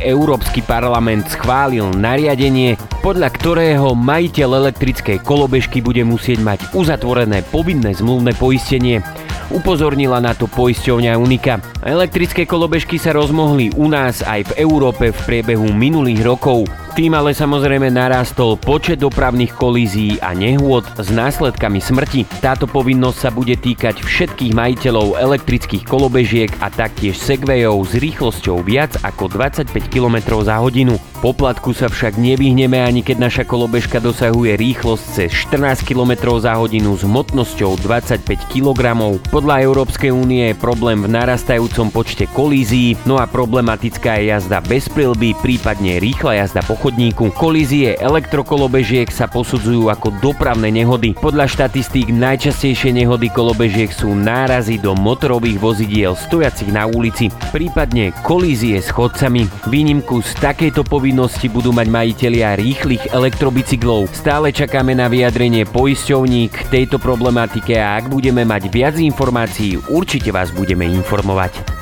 Európsky 0.05 0.61
parlament 0.61 1.25
schválil 1.33 1.89
nariadenie, 1.97 2.77
podľa 3.01 3.33
ktorého 3.33 3.97
majiteľ 3.97 4.69
elektrickej 4.69 5.17
kolobežky 5.25 5.81
bude 5.81 6.05
musieť 6.05 6.45
mať 6.45 6.77
uzatvorené 6.77 7.41
povinné 7.49 7.97
zmluvné 7.97 8.37
poistenie. 8.37 9.01
Upozornila 9.49 10.21
na 10.21 10.37
to 10.37 10.45
poisťovňa 10.45 11.17
Unika. 11.17 11.57
Elektrické 11.81 12.45
kolobežky 12.45 13.01
sa 13.01 13.17
rozmohli 13.17 13.73
u 13.73 13.89
nás 13.89 14.21
aj 14.21 14.53
v 14.53 14.61
Európe 14.61 15.09
v 15.09 15.19
priebehu 15.25 15.73
minulých 15.73 16.21
rokov. 16.21 16.69
Tým 16.97 17.13
ale 17.13 17.29
samozrejme 17.29 17.93
narástol 17.93 18.57
počet 18.57 19.05
dopravných 19.05 19.53
kolízií 19.53 20.17
a 20.17 20.33
nehôd 20.33 20.81
s 20.97 21.13
následkami 21.13 21.77
smrti. 21.77 22.25
Táto 22.41 22.65
povinnosť 22.65 23.17
sa 23.21 23.29
bude 23.29 23.53
týkať 23.53 24.01
všetkých 24.01 24.57
majiteľov 24.57 25.21
elektrických 25.21 25.85
kolobežiek 25.85 26.49
a 26.57 26.73
taktiež 26.73 27.21
segwayov 27.21 27.85
s 27.85 28.01
rýchlosťou 28.01 28.65
viac 28.65 28.97
ako 29.05 29.29
25 29.29 29.77
km 29.93 30.41
za 30.41 30.57
hodinu. 30.57 30.97
Poplatku 31.21 31.77
sa 31.77 31.85
však 31.85 32.17
nevyhneme 32.17 32.81
ani 32.81 33.05
keď 33.05 33.29
naša 33.29 33.43
kolobežka 33.45 34.01
dosahuje 34.01 34.57
rýchlosť 34.57 35.05
cez 35.13 35.29
14 35.53 35.85
km 35.85 36.41
za 36.41 36.57
hodinu 36.57 36.97
s 36.97 37.05
hmotnosťou 37.05 37.77
25 37.77 38.25
kg. 38.49 38.97
Podľa 39.29 39.61
Európskej 39.61 40.09
únie 40.09 40.49
je 40.49 40.57
problém 40.57 41.05
v 41.05 41.13
narastajúcom 41.13 41.93
počte 41.93 42.25
kolízií, 42.33 42.97
no 43.05 43.21
a 43.21 43.29
problematická 43.29 44.17
je 44.17 44.33
jazda 44.33 44.65
bez 44.65 44.89
prilby, 44.89 45.37
prípadne 45.37 46.01
rýchla 46.01 46.41
jazda 46.41 46.65
po 46.65 46.86
chodníku. 46.87 47.35
Kolízie 47.35 47.99
elektrokolobežiek 47.99 49.11
sa 49.11 49.27
posudzujú 49.27 49.91
ako 49.91 50.23
dopravné 50.23 50.71
nehody. 50.71 51.11
Podľa 51.19 51.51
štatistík 51.51 52.15
najčastejšie 52.15 52.95
nehody 52.95 53.27
kolobežiek 53.27 53.91
sú 53.91 54.15
nárazy 54.15 54.79
do 54.79 54.95
motorových 54.95 55.59
vozidiel 55.59 56.15
stojacich 56.15 56.71
na 56.71 56.87
ulici, 56.87 57.27
prípadne 57.51 58.15
kolízie 58.23 58.79
s 58.79 58.87
chodcami. 58.87 59.67
Výnimku 59.67 60.23
z 60.23 60.31
takejto 60.39 60.87
povinnosti 60.87 61.51
budú 61.51 61.75
mať 61.75 61.91
majitelia 61.91 62.55
rýchlych 62.55 63.11
elektrobicyklov. 63.11 64.07
Stále 64.15 64.55
čakáme 64.55 64.95
na 64.95 65.11
vyjadrenie 65.11 65.67
poisťovní 65.67 66.47
k 66.47 66.57
tejto 66.71 67.03
problematike 67.03 67.75
a 67.75 67.99
ak 67.99 68.07
budeme 68.07 68.47
mať 68.47 68.71
viac 68.71 68.95
informácií, 68.95 69.75
určite 69.91 70.31
vás 70.31 70.55
budeme 70.55 70.87
informovať. 70.87 71.76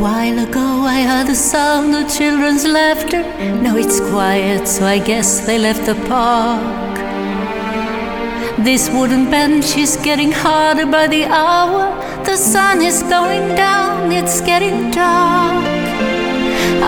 While 0.00 0.38
ago 0.38 0.84
I 0.86 1.02
heard 1.02 1.26
the 1.26 1.34
sound 1.34 1.94
of 1.94 2.08
children's 2.10 2.64
laughter. 2.64 3.22
Now 3.60 3.76
it's 3.76 4.00
quiet, 4.00 4.66
so 4.66 4.86
I 4.86 4.98
guess 4.98 5.40
they 5.40 5.58
left 5.58 5.84
the 5.84 5.94
park. 6.08 6.96
This 8.64 8.88
wooden 8.88 9.30
bench 9.30 9.76
is 9.76 9.98
getting 9.98 10.32
harder 10.32 10.86
by 10.86 11.06
the 11.06 11.26
hour. 11.26 11.84
The 12.24 12.38
sun 12.38 12.80
is 12.80 13.02
going 13.02 13.54
down, 13.56 14.10
it's 14.10 14.40
getting 14.40 14.90
dark. 14.90 15.66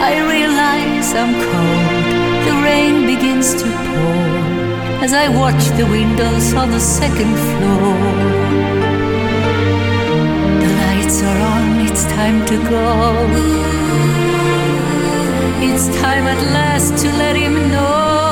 I 0.08 0.12
realize 0.34 1.12
I'm 1.12 1.34
cold, 1.48 2.46
the 2.48 2.56
rain 2.64 3.04
begins 3.04 3.52
to 3.60 3.68
pour 3.68 5.04
as 5.04 5.12
I 5.12 5.28
watch 5.28 5.64
the 5.76 5.84
windows 5.84 6.54
on 6.54 6.70
the 6.70 6.80
second 6.80 7.34
floor. 7.50 7.92
The 10.64 10.70
lights 10.80 11.22
are 11.22 11.40
on, 11.54 11.81
it's 11.92 12.04
time 12.06 12.42
to 12.46 12.56
go. 12.70 13.26
It's 15.60 15.88
time 16.00 16.26
at 16.26 16.42
last 16.54 16.96
to 17.02 17.08
let 17.18 17.36
him 17.36 17.68
know. 17.68 18.31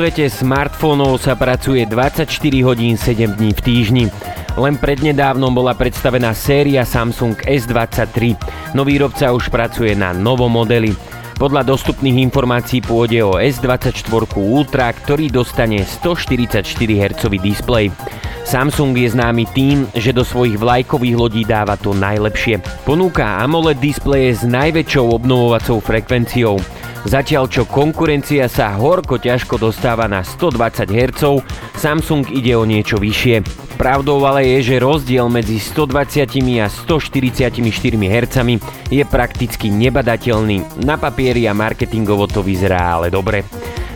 svete 0.00 0.32
smartfónov 0.32 1.20
sa 1.20 1.36
pracuje 1.36 1.84
24 1.84 2.24
hodín 2.64 2.96
7 2.96 3.36
dní 3.36 3.52
v 3.52 3.60
týždni. 3.60 4.04
Len 4.56 4.80
prednedávnom 4.80 5.52
bola 5.52 5.76
predstavená 5.76 6.32
séria 6.32 6.88
Samsung 6.88 7.36
S23. 7.44 8.32
No 8.72 8.88
výrobca 8.88 9.28
už 9.28 9.52
pracuje 9.52 9.92
na 9.92 10.16
novom 10.16 10.48
modeli. 10.48 10.96
Podľa 11.36 11.68
dostupných 11.68 12.16
informácií 12.16 12.80
pôjde 12.80 13.20
o 13.28 13.36
S24 13.36 14.40
Ultra, 14.40 14.88
ktorý 14.88 15.28
dostane 15.28 15.84
144 15.84 16.64
Hz 16.72 17.20
displej. 17.36 17.92
Samsung 18.48 18.96
je 18.96 19.08
známy 19.12 19.52
tým, 19.52 19.84
že 19.92 20.16
do 20.16 20.24
svojich 20.24 20.56
vlajkových 20.56 21.16
lodí 21.20 21.44
dáva 21.44 21.76
to 21.76 21.92
najlepšie. 21.92 22.56
Ponúka 22.88 23.44
AMOLED 23.44 23.76
displeje 23.76 24.32
s 24.32 24.48
najväčšou 24.48 25.12
obnovovacou 25.12 25.76
frekvenciou. 25.84 26.79
Zatiaľ 27.00 27.48
čo 27.48 27.64
konkurencia 27.64 28.44
sa 28.44 28.76
horko 28.76 29.16
ťažko 29.16 29.56
dostáva 29.56 30.04
na 30.04 30.20
120 30.20 30.84
Hz, 30.84 31.22
Samsung 31.80 32.28
ide 32.28 32.52
o 32.52 32.68
niečo 32.68 33.00
vyššie. 33.00 33.40
Pravdou 33.80 34.20
ale 34.28 34.44
je, 34.44 34.76
že 34.76 34.84
rozdiel 34.84 35.32
medzi 35.32 35.56
120 35.56 36.28
a 36.60 36.68
144 36.68 37.56
Hz 37.96 38.36
je 38.92 39.04
prakticky 39.08 39.72
nebadateľný. 39.72 40.84
Na 40.84 41.00
papieri 41.00 41.48
a 41.48 41.56
marketingovo 41.56 42.28
to 42.28 42.44
vyzerá 42.44 43.00
ale 43.00 43.08
dobre. 43.08 43.48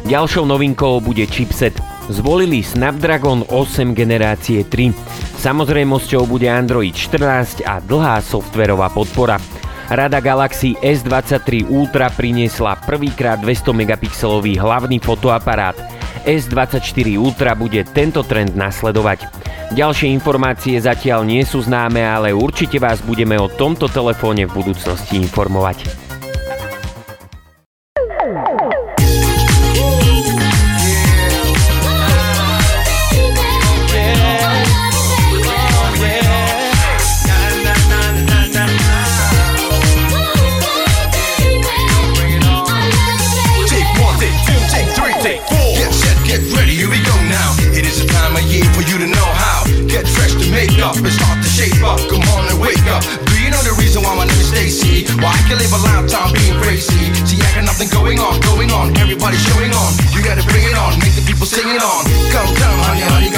Ďalšou 0.09 0.49
novinkou 0.49 1.05
bude 1.05 1.29
chipset. 1.29 1.77
Zvolili 2.09 2.65
Snapdragon 2.65 3.45
8 3.49 3.93
generácie 3.93 4.65
3. 4.65 4.93
Samozrejmosťou 5.41 6.25
bude 6.25 6.49
Android 6.49 6.93
14 6.93 7.65
a 7.69 7.81
dlhá 7.85 8.25
softverová 8.25 8.89
podpora. 8.89 9.37
Rada 9.85 10.17
Galaxy 10.17 10.73
S23 10.81 11.69
Ultra 11.69 12.09
priniesla 12.09 12.81
prvýkrát 12.89 13.37
200 13.37 13.77
megapixelový 13.77 14.57
hlavný 14.57 14.97
fotoaparát. 14.97 15.77
S24 16.25 17.21
Ultra 17.21 17.53
bude 17.53 17.85
tento 17.93 18.25
trend 18.25 18.57
nasledovať. 18.57 19.29
Ďalšie 19.77 20.09
informácie 20.09 20.81
zatiaľ 20.81 21.29
nie 21.29 21.45
sú 21.45 21.61
známe, 21.61 22.01
ale 22.01 22.33
určite 22.33 22.81
vás 22.81 23.05
budeme 23.05 23.37
o 23.37 23.53
tomto 23.53 23.85
telefóne 23.93 24.49
v 24.49 24.57
budúcnosti 24.57 25.21
informovať. 25.21 26.04
can 55.55 55.63
live 55.63 55.73
a 55.73 55.83
lifetime 55.87 56.33
being 56.33 56.59
crazy. 56.61 57.15
See, 57.27 57.39
I 57.43 57.55
got 57.55 57.65
nothing 57.65 57.89
going 57.89 58.19
on, 58.19 58.41
going 58.41 58.71
on. 58.71 58.97
Everybody 58.99 59.37
showing 59.37 59.73
on. 59.73 59.91
You 60.13 60.23
gotta 60.23 60.43
bring 60.51 60.65
it 60.65 60.77
on, 60.77 60.99
make 60.99 61.15
the 61.15 61.25
people 61.27 61.47
sing 61.47 61.69
it 61.69 61.83
on. 61.83 62.03
Come, 62.33 62.51
come, 62.57 62.79
honey, 62.83 63.03
honey. 63.03 63.34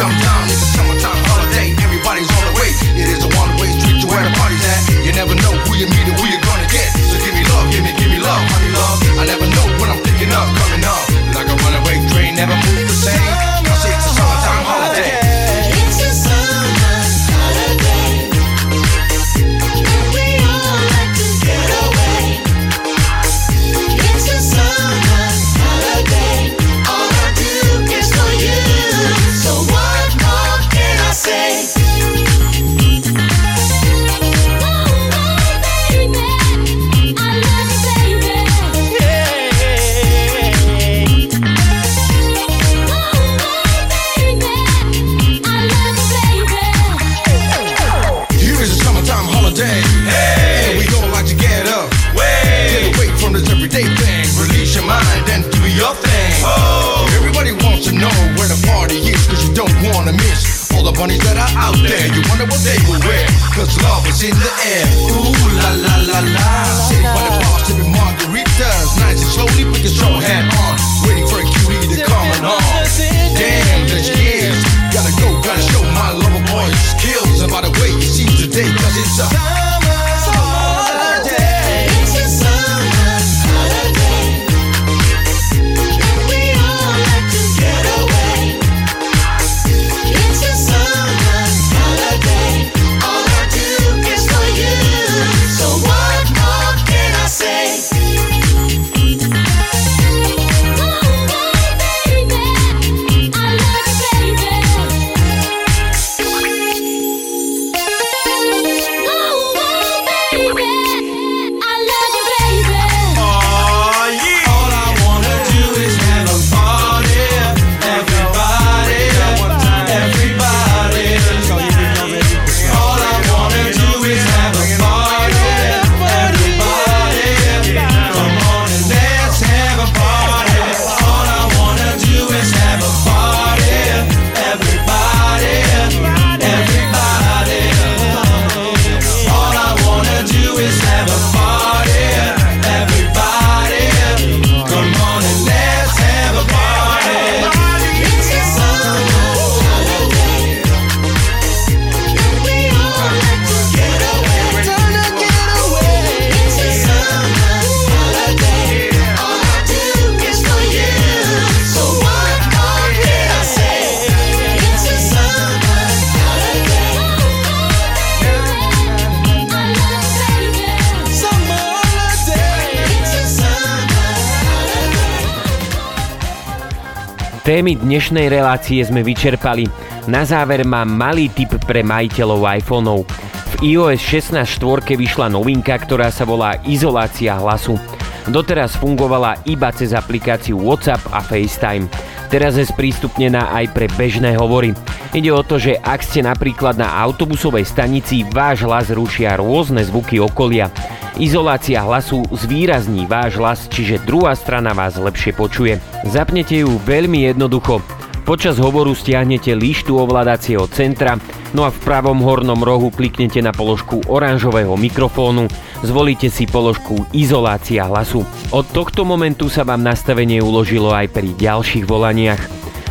Témy 177.56 177.72
dnešnej 177.72 178.28
relácie 178.28 178.84
sme 178.84 179.00
vyčerpali. 179.00 179.64
Na 180.12 180.28
záver 180.28 180.68
mám 180.68 180.92
malý 180.92 181.32
tip 181.32 181.56
pre 181.64 181.80
majiteľov 181.80 182.44
iPhoneov. 182.60 183.08
V 183.08 183.54
iOS 183.64 183.96
16.4 184.36 184.60
vyšla 184.92 185.32
novinka, 185.32 185.72
ktorá 185.72 186.12
sa 186.12 186.28
volá 186.28 186.60
izolácia 186.68 187.32
hlasu. 187.40 187.80
Doteraz 188.28 188.76
fungovala 188.76 189.40
iba 189.48 189.72
cez 189.72 189.96
aplikáciu 189.96 190.60
WhatsApp 190.60 191.00
a 191.16 191.24
FaceTime. 191.24 191.88
Teraz 192.26 192.58
je 192.58 192.66
sprístupnená 192.66 193.54
aj 193.54 193.72
pre 193.72 193.86
bežné 193.94 194.34
hovory. 194.36 194.74
Ide 195.16 195.30
o 195.32 195.40
to, 195.46 195.56
že 195.56 195.78
ak 195.80 196.02
ste 196.02 196.26
napríklad 196.26 196.76
na 196.76 196.90
autobusovej 197.00 197.64
stanici, 197.64 198.26
váš 198.28 198.66
hlas 198.66 198.90
rušia 198.92 199.38
rôzne 199.38 199.80
zvuky 199.86 200.20
okolia. 200.20 200.68
Izolácia 201.16 201.80
hlasu 201.80 202.28
zvýrazní 202.28 203.08
váš 203.08 203.40
hlas, 203.40 203.60
čiže 203.72 204.04
druhá 204.04 204.36
strana 204.36 204.76
vás 204.76 205.00
lepšie 205.00 205.32
počuje. 205.32 205.80
Zapnete 206.04 206.60
ju 206.60 206.76
veľmi 206.84 207.24
jednoducho. 207.32 207.95
Počas 208.26 208.58
hovoru 208.58 208.90
stiahnete 208.90 209.54
lištu 209.54 209.94
ovládacieho 210.02 210.66
centra, 210.74 211.14
no 211.54 211.62
a 211.62 211.70
v 211.70 211.78
pravom 211.78 212.18
hornom 212.26 212.58
rohu 212.58 212.90
kliknete 212.90 213.38
na 213.38 213.54
položku 213.54 214.02
oranžového 214.10 214.74
mikrofónu, 214.74 215.46
zvolíte 215.86 216.26
si 216.26 216.42
položku 216.42 217.06
izolácia 217.14 217.86
hlasu. 217.86 218.26
Od 218.50 218.66
tohto 218.74 219.06
momentu 219.06 219.46
sa 219.46 219.62
vám 219.62 219.86
nastavenie 219.86 220.42
uložilo 220.42 220.90
aj 220.90 221.06
pri 221.14 221.38
ďalších 221.38 221.86
volaniach. 221.86 222.42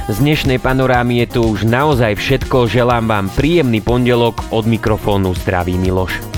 Z 0.08 0.24
dnešnej 0.24 0.64
panorámy 0.64 1.28
je 1.28 1.36
tu 1.36 1.40
už 1.44 1.68
naozaj 1.68 2.16
všetko, 2.16 2.72
želám 2.72 3.04
vám 3.12 3.28
príjemný 3.28 3.84
pondelok, 3.84 4.40
od 4.56 4.64
mikrofónu 4.64 5.36
zdraví 5.36 5.76
Miloš. 5.76 6.35